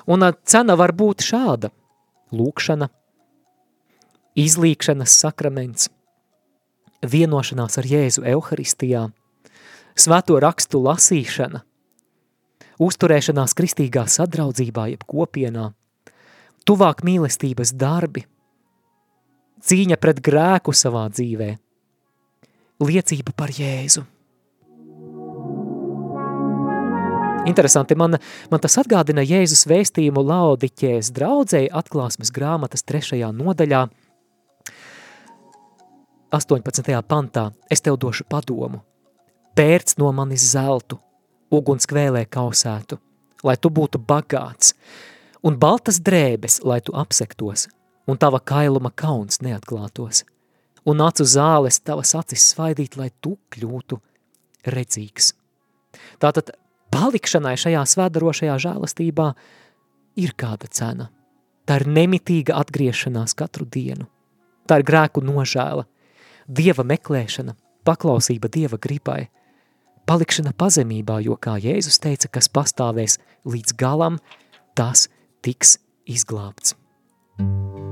[0.08, 1.70] Un cena var būt šāda–
[2.38, 2.88] lūkšana,
[4.38, 5.88] izlīkšanas sakraments,
[7.02, 9.08] vienošanās ar Jēzu Euharistijā,
[9.98, 11.62] svēto rakstu lasīšana,
[12.82, 15.70] uzturēšanās kristīgā sadraudzībā jeb kopienā,
[16.66, 18.26] tuvāk mīlestības darbi–
[19.64, 21.50] cīņa pret grēku savā dzīvē,
[22.84, 24.04] liecība par Jēzu.
[27.48, 28.18] Interesanti, man,
[28.52, 33.86] man tas atgādina Jēzus vēstījumu Laodiķēs draudzēji atklāsmes grāmatas trešajā nodaļā,
[36.28, 36.92] 18.
[37.08, 38.82] pantā, es tev došu padomu,
[39.56, 40.98] pērc no manis zeltu,
[41.50, 42.98] uguns kvēlē kausētu,
[43.44, 44.74] lai tu būtu bagāts,
[45.42, 47.68] un baltas drēbes, lai tu apsektos,
[48.08, 50.24] un tava kailuma kauns neatklātos,
[50.88, 54.00] un acu zāles tavas acis svaidīt, lai tu kļūtu
[54.68, 55.32] redzīgs.
[56.20, 56.52] Tātad
[56.92, 59.28] palikšanai šajā svēdarošajā žēlastībā
[60.18, 61.10] ir kāda cena.
[61.68, 64.08] Tā ir nemitīga atgriešanās katru dienu.
[64.68, 65.84] Tā ir grēku nožēla,
[66.48, 69.28] dieva meklēšana, paklausība dieva gribai,
[70.08, 74.18] palikšana pazemībā, jo, kā Jēzus teica, kas pastāvēs līdz galam,
[74.78, 75.08] tas
[75.44, 75.76] tiks
[76.08, 76.74] izglābts.
[77.38, 77.87] Kungs,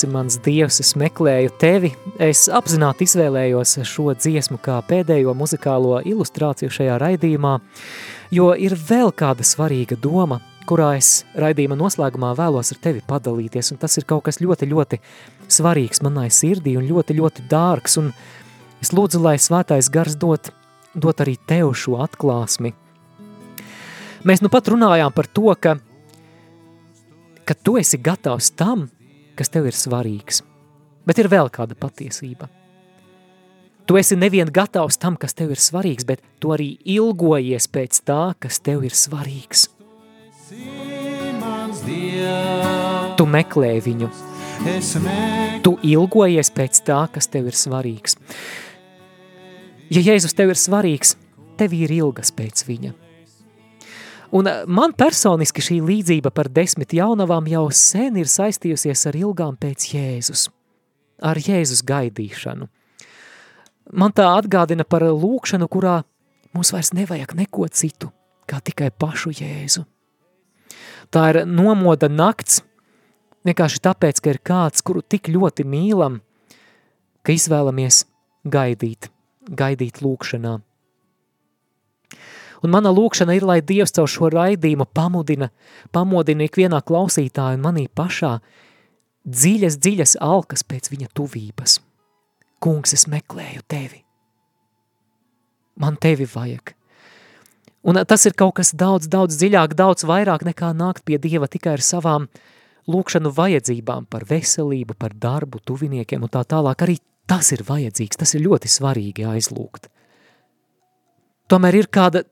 [0.00, 1.90] esi mans dievs, es meklēju tevi.
[2.16, 7.58] Es apzināti izvēlējos šo dziesmu kā pēdējo muzikālo ilustrāciju šajā raidījumā,
[8.32, 13.80] jo ir vēl kāda svarīga doma, kurā es raidījuma noslēgumā vēlos ar tevi padalīties, un
[13.82, 15.00] tas ir kaut kas ļoti, ļoti
[15.52, 18.14] svarīgs manai sirdī un ļoti, ļoti dārgs, un
[18.80, 20.48] es lūdzu, lai svētais gars dot,
[20.94, 22.72] dot arī tev šo atklāsmi.
[24.24, 25.76] Mēs nu pat runājām par to, ka,
[27.44, 28.88] ka tu esi gatavs tam,
[29.40, 30.42] kas tev ir svarīgs.
[31.08, 32.50] Bet ir vēl kāda patiesība.
[33.88, 38.34] Tu esi nevien gatavs tam, kas tev ir svarīgs, bet tu arī ilgojies pēc tā,
[38.38, 39.70] kas tev ir svarīgs.
[43.16, 44.10] Tu meklē viņu,
[45.64, 48.18] tu ilgojies pēc tā, kas tev ir svarīgs.
[49.90, 51.16] Ja Jēzus tev ir svarīgs,
[51.58, 52.92] tev ir ilgas pēc viņa.
[54.30, 59.56] Un eh, man personiski šī līdzība par desmit jaunavām jau sen ir saistījusies ar ilgām
[59.58, 60.46] pēc Jēzus,
[61.18, 62.68] ar Jēzus gaidīšanu.
[63.90, 66.00] Man tā atgādina par lūkšanu, kurā
[66.54, 68.12] mums vairs nevajag neko citu,
[68.46, 69.82] kā tikai pašu Jēzu.
[71.10, 72.60] Tā ir nomoda nakts,
[73.46, 76.20] vienkārši tāpēc, ka ir kāds, kuru tik ļoti mīlam,
[77.26, 78.04] ka izvēlamies
[78.46, 79.10] gaidīt,
[79.50, 80.60] gaidīt lūkšanā.
[82.60, 85.48] Un mana lūkšana ir, lai Dievs caur šo raidījumu pamudina,
[85.94, 88.34] pamodina ikvienā klausītāja un manī pašā
[89.24, 91.78] dziļas, dziļas alkas pēc viņa tuvības.
[92.60, 94.02] Kungs, es meklēju tevi.
[95.80, 96.74] Man tevi vajag.
[97.88, 101.78] Un tas ir kaut kas daudz, daudz dziļāk, daudz vairāk nekā nākt pie Dieva tikai
[101.78, 102.26] ar savām
[102.90, 106.84] lūkšanu vajadzībām par veselību, par darbu, tuviniekiem un tā tālāk.
[106.84, 106.98] Arī
[107.30, 109.88] tas ir vajadzīgs, tas ir ļoti svarīgi aizlūgt.
[111.48, 112.26] Tomēr ir kāda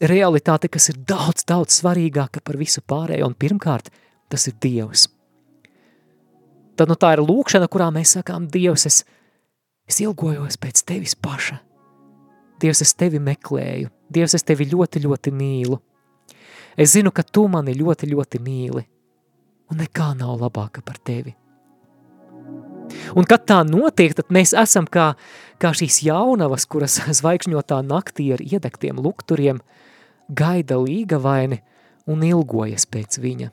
[0.00, 3.90] realitāte, kas ir daudz, daudz svarīgāka par visu pārējo, un pirmkārt,
[4.30, 5.08] tas ir Dievs.
[6.78, 9.02] Tad nu tā ir lūkšana, kurā mēs sakām, Dievs, es,
[9.88, 11.58] es ilgojos pēc Tevis paša.
[12.62, 13.90] Dievs, es Tevi meklēju.
[14.10, 15.78] Dievs, es Tevi ļoti, ļoti mīlu.
[16.78, 18.84] Es zinu, ka Tu mani ļoti, ļoti mīli,
[19.70, 21.34] un nekā nav labāka par Tevi.
[23.18, 25.12] Un kad tā notiek, tad mēs esam kā,
[25.60, 29.60] kā šīs jaunavas, kuras zvaigžņotā naktī ar iedegtiem lukturiem
[30.28, 31.60] gaida līgavaini
[32.08, 33.50] un ilgojas pēc viņa.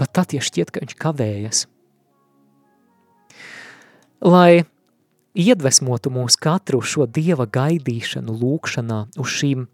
[0.00, 1.66] Pat tad, ja šķiet, ka viņš kavējas.
[4.22, 4.64] lai
[5.34, 9.66] iedvesmotu mūs katru šo Dieva gaidīšanu, lūkšanā, uz šīm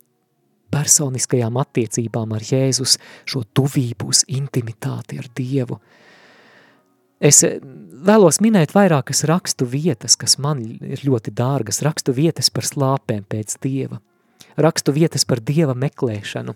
[0.73, 5.81] personiskajām attiecībām ar Jēzus, šo tuvību uz intimitāti ar Dievu.
[7.19, 7.59] Es eh,
[8.09, 13.57] vēlos minēt vairākas rakstu vietas, kas man ir ļoti dārgas, rakstu vietas par slāpēm pēc
[13.65, 13.99] Dieva,
[14.59, 16.55] rakstu vietas par Dieva meklēšanu.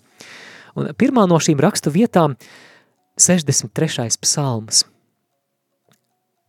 [0.79, 2.37] Un pirmā no šīm rakstu vietām
[3.21, 4.09] 63.
[4.23, 4.85] psalms.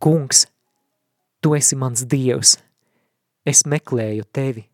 [0.04, 0.46] Kungs,
[1.44, 2.58] tu esi mans Dievs,
[3.48, 4.68] es meklēju tevi.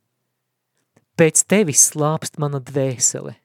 [1.19, 3.35] Pēc tevis slāpst mana dvēsele.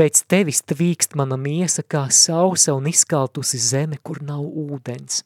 [0.00, 5.20] Pēc tevis tvīkst mana miesa kā sausa un izkaltusi zeme, kur nav ūdens.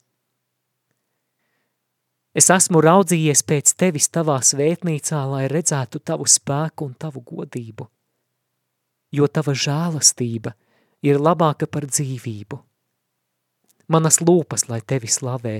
[2.35, 7.87] Es esmu raudzījies pēc tevis tavā svētnīcā, lai redzētu tavu spēku un tavu godību,
[9.15, 10.55] jo tava žēlastība
[11.07, 12.59] ir labāka par dzīvību.
[13.89, 15.59] Manas lūpas, lai tevi slavē.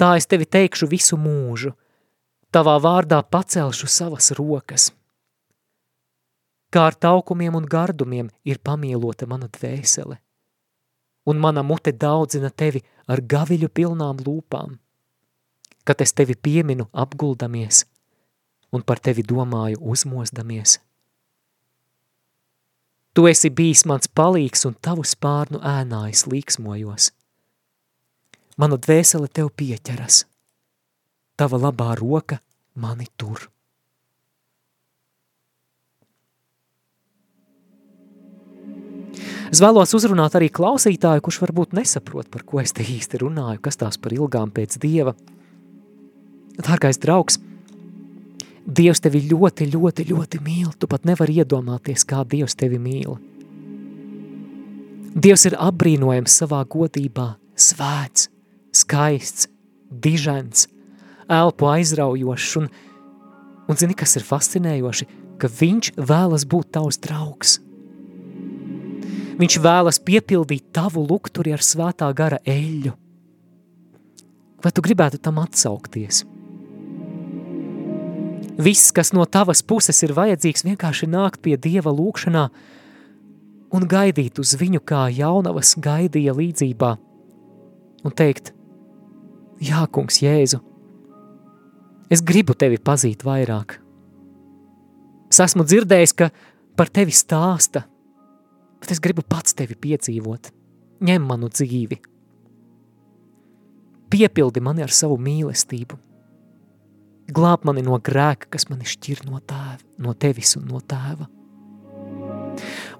[0.00, 1.74] Tā es tevi teikšu visu mūžu–
[2.56, 4.88] tavā vārdā pacelšu savas rokas.
[6.72, 10.16] Kā ar taukumiem un gardumiem ir pamielota mana dvēsele,
[11.28, 12.82] un mana mute daudzina tevi
[13.12, 14.78] ar gaviļu pilnām lūpām,
[15.86, 17.84] kad es tevi pieminu apguldamies
[18.74, 20.80] un par tevi domāju uzmosdamies.
[23.16, 27.12] Tu esi bijis mans palīgs un tavu spārnu ēnā es līksmojos.
[28.60, 30.24] Mana dvēsele tev pieķeras–
[31.36, 32.40] tava labā roka
[32.80, 33.46] mani tur.
[39.46, 43.78] Es vēlos uzrunāt arī klausītāju, kurš varbūt nesaprot, par ko es te īsti runāju, kas
[43.78, 45.14] tās par ilgām pēc Dieva.
[46.62, 47.40] Dārgais draugs,
[48.66, 50.72] Dievs tevi ļoti, ļoti, ļoti mīl.
[50.74, 53.14] Tu pat nevari iedomāties, kā Dievs tevi mīl.
[55.14, 58.26] Dievs ir apbrīnojams savā godībā, svēts,
[58.74, 59.46] skaists,
[59.88, 60.66] dižens,
[61.30, 62.68] elpu aizraujošs, un,
[63.70, 67.56] un zini, kas ir fascinējoši, ka viņš vēlas būt tavs draugs.
[69.38, 72.92] Viņš vēlas piepildīt tavu lukturi ar svētā gara eļļu.
[74.64, 76.24] Vai tu gribētu tam atsaukties?
[78.56, 82.46] Viss, kas no tavas puses ir vajadzīgs, vienkārši nākt pie Dieva lūkšanā
[83.76, 86.94] un gaidīt uz viņu, kā jaunavas gaidīja līdzībā,
[88.04, 88.54] un teikt,
[89.56, 90.58] Jā, kungs, Jēzu,
[92.06, 93.80] Es gribu tevi pazīt vairāk.
[95.26, 96.28] Es esmu dzirdējis, ka
[96.78, 97.82] par tevi stāsta,
[98.78, 100.52] bet es gribu pats tevi piedzīvot.
[101.02, 101.98] Ņem manu dzīvi.
[104.14, 105.98] Piepildi mani ar savu mīlestību.
[107.32, 111.26] Glāb mani no grēka, kas mani šķir no, tēva, no tevis un no tēva.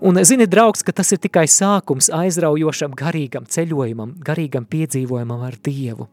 [0.04, 6.10] Un zini, draugs, ka tas ir tikai sākums aizraujošam garīgam ceļojumam, garīgam piedzīvojumam ar Dievu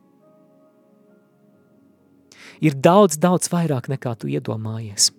[2.63, 5.11] ir daudz, daudz vairāk nekā tu iedomājies.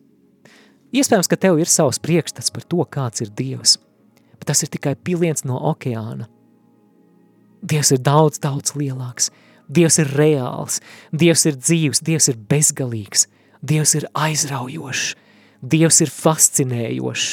[0.95, 3.77] Iespējams, ka tev ir savs priekšstats par to, kāds ir Dievs,
[4.39, 6.29] bet tas ir tikai piliens no okeāna.
[7.65, 9.31] Dievs ir daudz, daudz lielāks.
[9.69, 10.81] Dievs ir reāls,
[11.13, 13.29] Dievs ir dzīvs, Dievs ir bezgalīgs,
[13.65, 15.15] Dievs ir aizraujošs,
[15.65, 17.31] Dievs ir fascinējošs.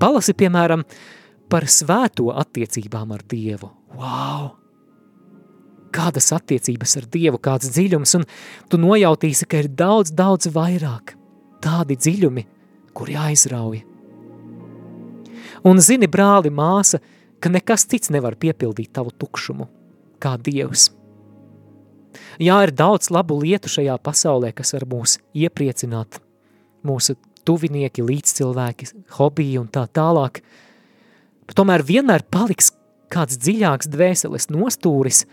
[0.00, 0.82] Palasi, piemēram,
[1.48, 3.70] par svēto attiecībām ar Dievu.
[3.94, 4.52] Wow!
[5.94, 8.26] kādas attiecības ar Dievu, kāds dziļums, un
[8.70, 11.14] tu nojautīsi, ka ir daudz, daudz vairāk
[11.64, 12.44] tādi dziļumi,
[12.96, 13.84] kuri aizrauja.
[15.64, 17.00] Un zini, brāli, māsa,
[17.40, 19.68] ka nekas cits nevar piepildīt tavu tukšumu,
[20.24, 20.88] kā Dievs.
[22.42, 26.18] Jā, ir daudz labu lietu šajā pasaulē, kas var mūs iepriecināt,
[26.86, 27.16] mūsu
[27.46, 30.40] tuvinieki, līdzcilvēki, hobiji un tā tālāk,
[31.46, 32.72] bet tomēr vienmēr paliks
[33.12, 35.24] kāds dziļāks dvēseles nostūris,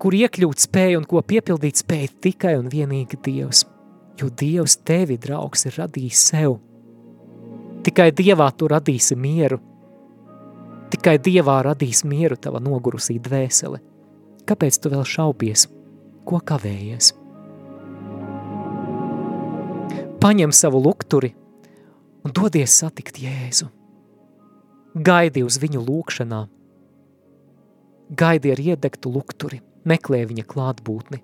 [0.00, 3.64] kur iekļūt spēja un ko piepildīt spēja tikai un vienīgi Dievs.
[4.20, 6.58] Jo Dievs tevi, draugs, ir radījis sev.
[7.84, 9.60] Tikai Dievā tu radīsi mieru.
[10.90, 13.78] Tikai Dievā radīs mieru tava nogurusī dvēsele.
[14.48, 15.68] Kāpēc tu vēl šaubies?
[16.26, 17.12] Ko kavējies?
[20.20, 21.30] Paņem savu lukturi
[22.26, 23.70] un dodies satikt Jēzu.
[25.06, 26.40] Gaidi uz viņu lūkšanā.
[28.18, 31.22] Gaidi ar iedegtu lukturi meklē viņa klātbūtni.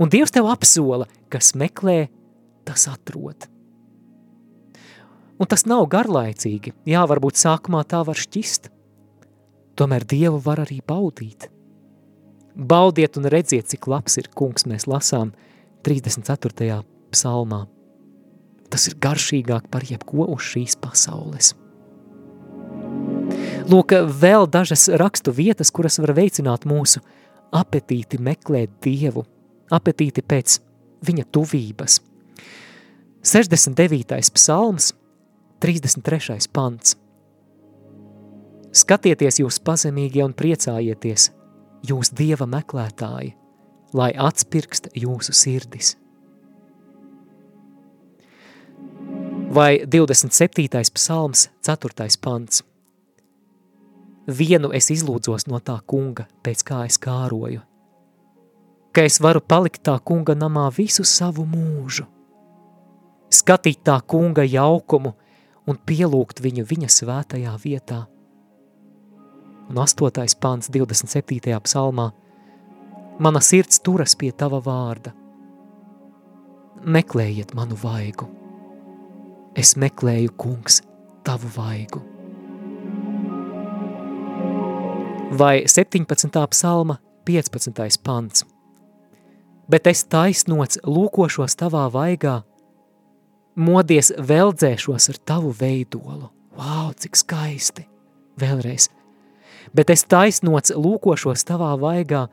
[0.00, 2.06] Un Dievs tev apsola, kas meklē,
[2.64, 3.48] tas atrod.
[5.38, 8.72] Un tas nav garlaicīgi, jā, varbūt sākumā tā var šķist,
[9.78, 11.46] tomēr Dievu var arī baudīt.
[12.58, 15.30] Baudiet un redziet, cik labs ir kungs, mēs lasām
[15.86, 16.80] 34.
[17.14, 17.60] psalmā.
[18.68, 21.54] Tas ir garšīgāk par jebko uz šīs pasaules.
[23.68, 27.02] Lūk, vēl dažas rakstu vietas, kuras var veicināt mūsu
[27.54, 29.22] apetīti meklēt Dievu,
[29.70, 30.58] apetīti pēc
[31.04, 32.00] viņa tuvības.
[33.22, 34.18] 69.
[34.34, 34.92] psalms,
[35.58, 36.38] 33.
[36.52, 36.94] pants.
[38.70, 41.32] Skatieties jūs pazemīgie un priecājieties,
[41.82, 43.32] jūs Dieva meklētāji,
[43.98, 45.96] lai atspirkst jūsu sirdis.
[49.50, 50.68] Vai 27.
[50.94, 52.08] psalms, 4.
[52.22, 52.62] pants.
[54.28, 57.64] Vienu es izlūdzos no tā kunga, pēc kā es kāroju,
[58.94, 62.06] ka es varu palikt tā kunga namā visu savu mūžu,
[63.26, 65.16] skatīt tā kunga jaukumu
[65.68, 68.06] un pielūgt viņu viņa svētajā vietā.
[69.68, 70.24] Un 8.
[70.40, 71.52] pants 27.
[71.66, 72.08] psalmā
[73.18, 75.10] Mana sirds turas pie tava vārda.
[76.86, 78.28] Meklējiet manu vaigu.
[79.58, 80.78] Es meklēju, kungs,
[81.26, 81.98] tavu vaigu.
[85.34, 86.30] Vai 17.
[86.54, 87.98] psalma 15.
[88.06, 88.46] pants.
[89.68, 92.38] Bet es taisnots lūkošos tavā vaigā,
[93.58, 96.30] modies veldzēšos ar tavu veidolu.
[96.58, 97.86] Vau, cik skaisti!
[98.38, 98.88] Vēlreiz.
[99.74, 102.28] Bet es taisnots lūkošos tavā vaigā,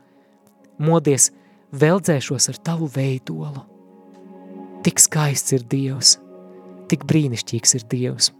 [0.78, 1.32] modies
[1.74, 3.64] veldzēšos ar tavu veidolu.
[4.86, 6.16] Tik skaists ir Dievs,
[6.90, 8.30] tik brīnišķīgs ir Dievs.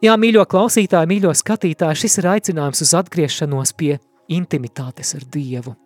[0.00, 3.98] Jā, mīļo klausītāji, mīļo skatītāji, šis ir aicinājums uz atgriešanos pie
[4.32, 5.76] intimitātes ar Dievu.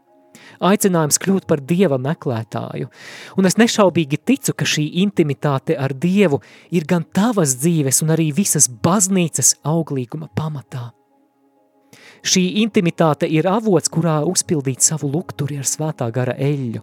[0.65, 2.91] Aicinājums kļūt par Dieva meklētāju.
[3.39, 6.41] Un es nešaubīgi ticu, ka šī intimitāte ar Dievu
[6.75, 10.91] ir gan tavas dzīves un arī visas baznīcas auglīguma pamatā.
[12.25, 16.81] Šī intimitāte ir avots, kurā uzpildīt savu lukturi ar svētā gara eļļu.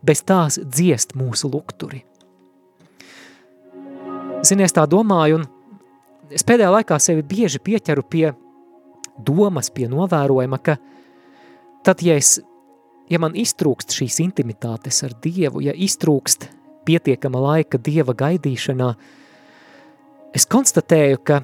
[0.00, 2.06] Bez tās dziest mūsu lukturi.
[4.40, 8.30] Zinies, tā domāju, un es pēdējā laikā sevi bieži pieķeru pie
[9.20, 10.78] domas, pie novērojuma, ka
[11.84, 12.38] tad, ja, es,
[13.10, 16.48] ja man iztrūkst šīs intimitātes ar Dievu, ja iztrūkst
[16.88, 18.92] pietiekama laika Dieva gaidīšanā,
[20.34, 21.42] es konstatēju, ka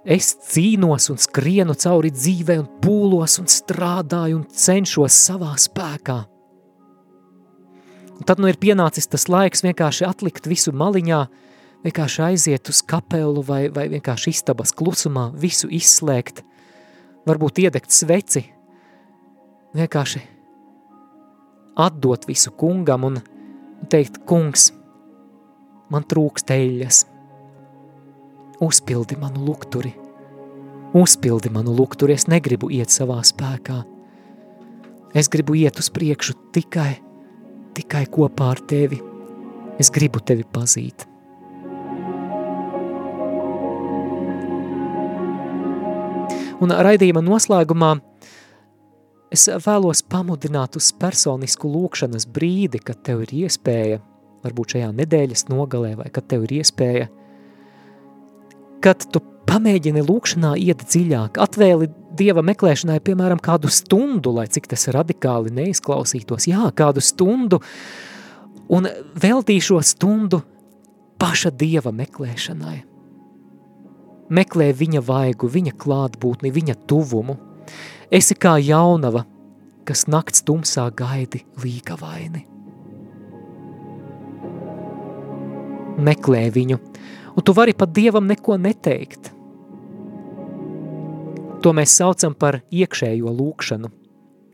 [0.00, 6.16] Es cīnos un skrienu cauri dzīvē un pūlos un strādāju un cenšos savā spēkā.
[8.16, 11.20] Un tad nu ir pienācis tas laiks vienkārši atlikt visu maliņā,
[11.84, 16.40] vienkārši aiziet uz kapelu vai, vai vienkārši istabas klusumā, visu izslēgt,
[17.28, 18.46] varbūt iedegt sveci,
[19.76, 20.24] vienkārši
[21.76, 23.20] atdot visu kungam un
[23.90, 24.70] teikt, kungs,
[25.90, 27.04] man trūkst eļas,
[28.62, 29.92] uzpildi manu lukturi,
[30.94, 33.82] uzpildi manu lukturi, es negribu iet savā spēkā.
[35.14, 37.00] Es gribu iet uz priekšu tikai,
[37.74, 39.00] tikai kopā ar tevi.
[39.80, 41.06] Es gribu tevi pazīt.
[46.60, 47.94] Un raidījuma noslēgumā
[49.30, 54.02] es vēlos pamudināt uz personisku lūkšanas brīdi, kad tev ir iespēja,
[54.44, 57.08] varbūt šajā nedēļas nogalē, vai kad tev ir iespēja–
[58.84, 64.88] kad tu pamēģini lūkšanā iet dziļāk, atvēli Dieva meklēšanai, piemēram, kādu stundu, lai cik tas
[64.92, 67.60] radikāli neizklausītos, jā, kādu stundu,
[68.66, 68.88] un
[69.22, 70.40] veltīšo stundu
[71.22, 72.80] paša Dieva meklēšanai.
[74.30, 77.38] Meklē viņa vaigu, viņa klātbūtni, viņa tuvumu.
[78.10, 79.20] Esi kā jaunava,
[79.86, 82.40] kas nakts tumsā gaidi līga vaini.
[86.02, 86.78] Meklē viņu,
[87.38, 89.30] un tu vari pat Dievam neko neteikt.
[91.62, 93.92] To mēs saucam par iekšējo lūkšanu,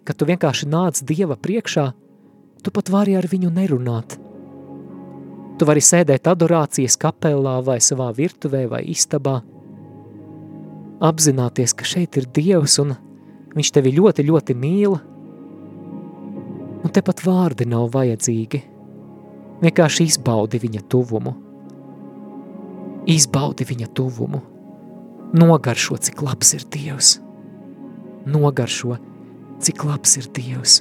[0.05, 1.87] kad tu vienkārši nāc Dieva priekšā,
[2.61, 4.19] tu pat vari ar viņu nerunāt.
[5.57, 9.39] Tu vari sēdēt adorācijas kapelā vai savā virtuvē vai istabā,
[11.01, 12.99] apzināties, ka šeit ir Dievs un
[13.57, 14.95] viņš tevi ļoti, ļoti mīl,
[16.85, 18.63] un tepat vārdi nav vajadzīgi.
[19.65, 21.33] Vienkārši izbaudi viņa tuvumu
[23.07, 24.41] izbaudi viņa tuvumu,
[25.37, 27.17] nogaršo, cik labs ir Dievs,
[28.27, 28.99] nogaršo,
[29.63, 30.81] cik labs ir Dievs.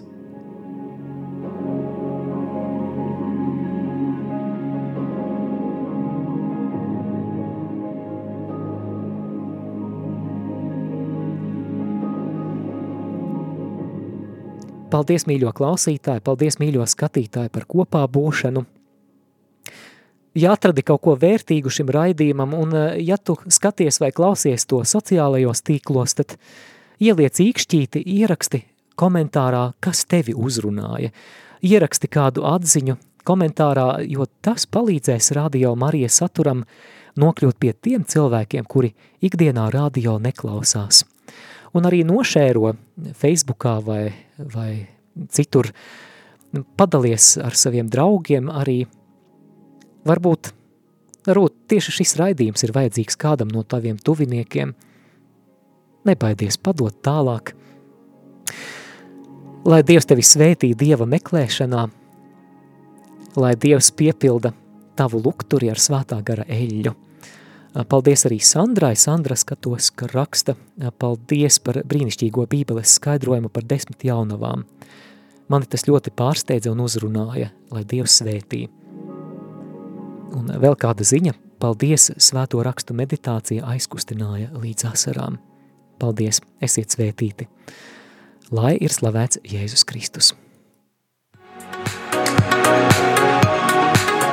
[14.91, 18.65] Paldies, mīļo klausītāji, paldies, mīļo skatītāji par kopā būšanu
[20.35, 24.83] ja atradi kaut ko vērtīgu šim raidījumam, un eh, ja tu skaties vai klausies to
[24.83, 26.35] sociālajos tīklos, tad
[26.99, 28.65] ieliec īkšķīti, ieraksti
[28.99, 31.11] komentārā, kas tevi uzrunāja.
[31.65, 36.63] Ieraksti kādu atziņu komentārā, jo tas palīdzēs radio Marijas saturam
[37.19, 41.05] nokļūt pie tiem cilvēkiem, kuri ikdienā radio neklausās.
[41.75, 42.71] Un arī nošēro
[43.19, 44.87] Facebookā vai, vai
[45.35, 45.71] citur
[46.79, 48.85] padalies ar saviem draugiem arī
[50.07, 50.53] varbūt,
[51.27, 54.71] varbūt tieši šis raidījums ir vajadzīgs kādam no taviem tuviniekiem.
[56.05, 57.55] Nebaidies padot tālāk.
[59.65, 61.87] Lai Dievs tevi svētī Dieva meklēšanā,
[63.41, 64.53] lai Dievs piepilda
[64.95, 66.93] tavu lukturi ar svētā gara eļļu.
[67.83, 68.93] Paldies arī Sandrai.
[68.95, 70.55] Sandra skatos, ka raksta
[71.01, 74.63] paldies par brīnišķīgo bībeles skaidrojumu par desmit jaunavām.
[75.51, 78.65] Mani tas ļoti pārsteidza un uzrunāja, lai Dievs svētī.
[80.35, 85.37] Un vēl kāda ziņa, paldies svēto rakstu meditācija aizkustināja līdz asarām.
[85.99, 87.49] Paldies, esiet svētīti!
[88.55, 90.31] Lai ir slavēts Jēzus Kristus!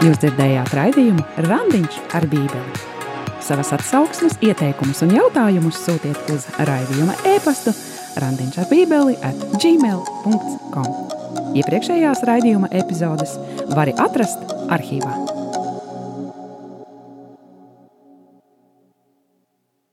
[0.02, 2.91] Jūs dzirdējāt raidījumu Randiņš ar bībeli.
[3.42, 7.74] Savas atsauksmes, ieteikumus un jautājumus sūtiet uz raidījuma e-pastu
[8.22, 10.88] randiņš ar bībeli at gmail.com.
[11.58, 13.34] Iepriekšējās raidījuma epizodes
[13.74, 15.41] var atrast arhīvā.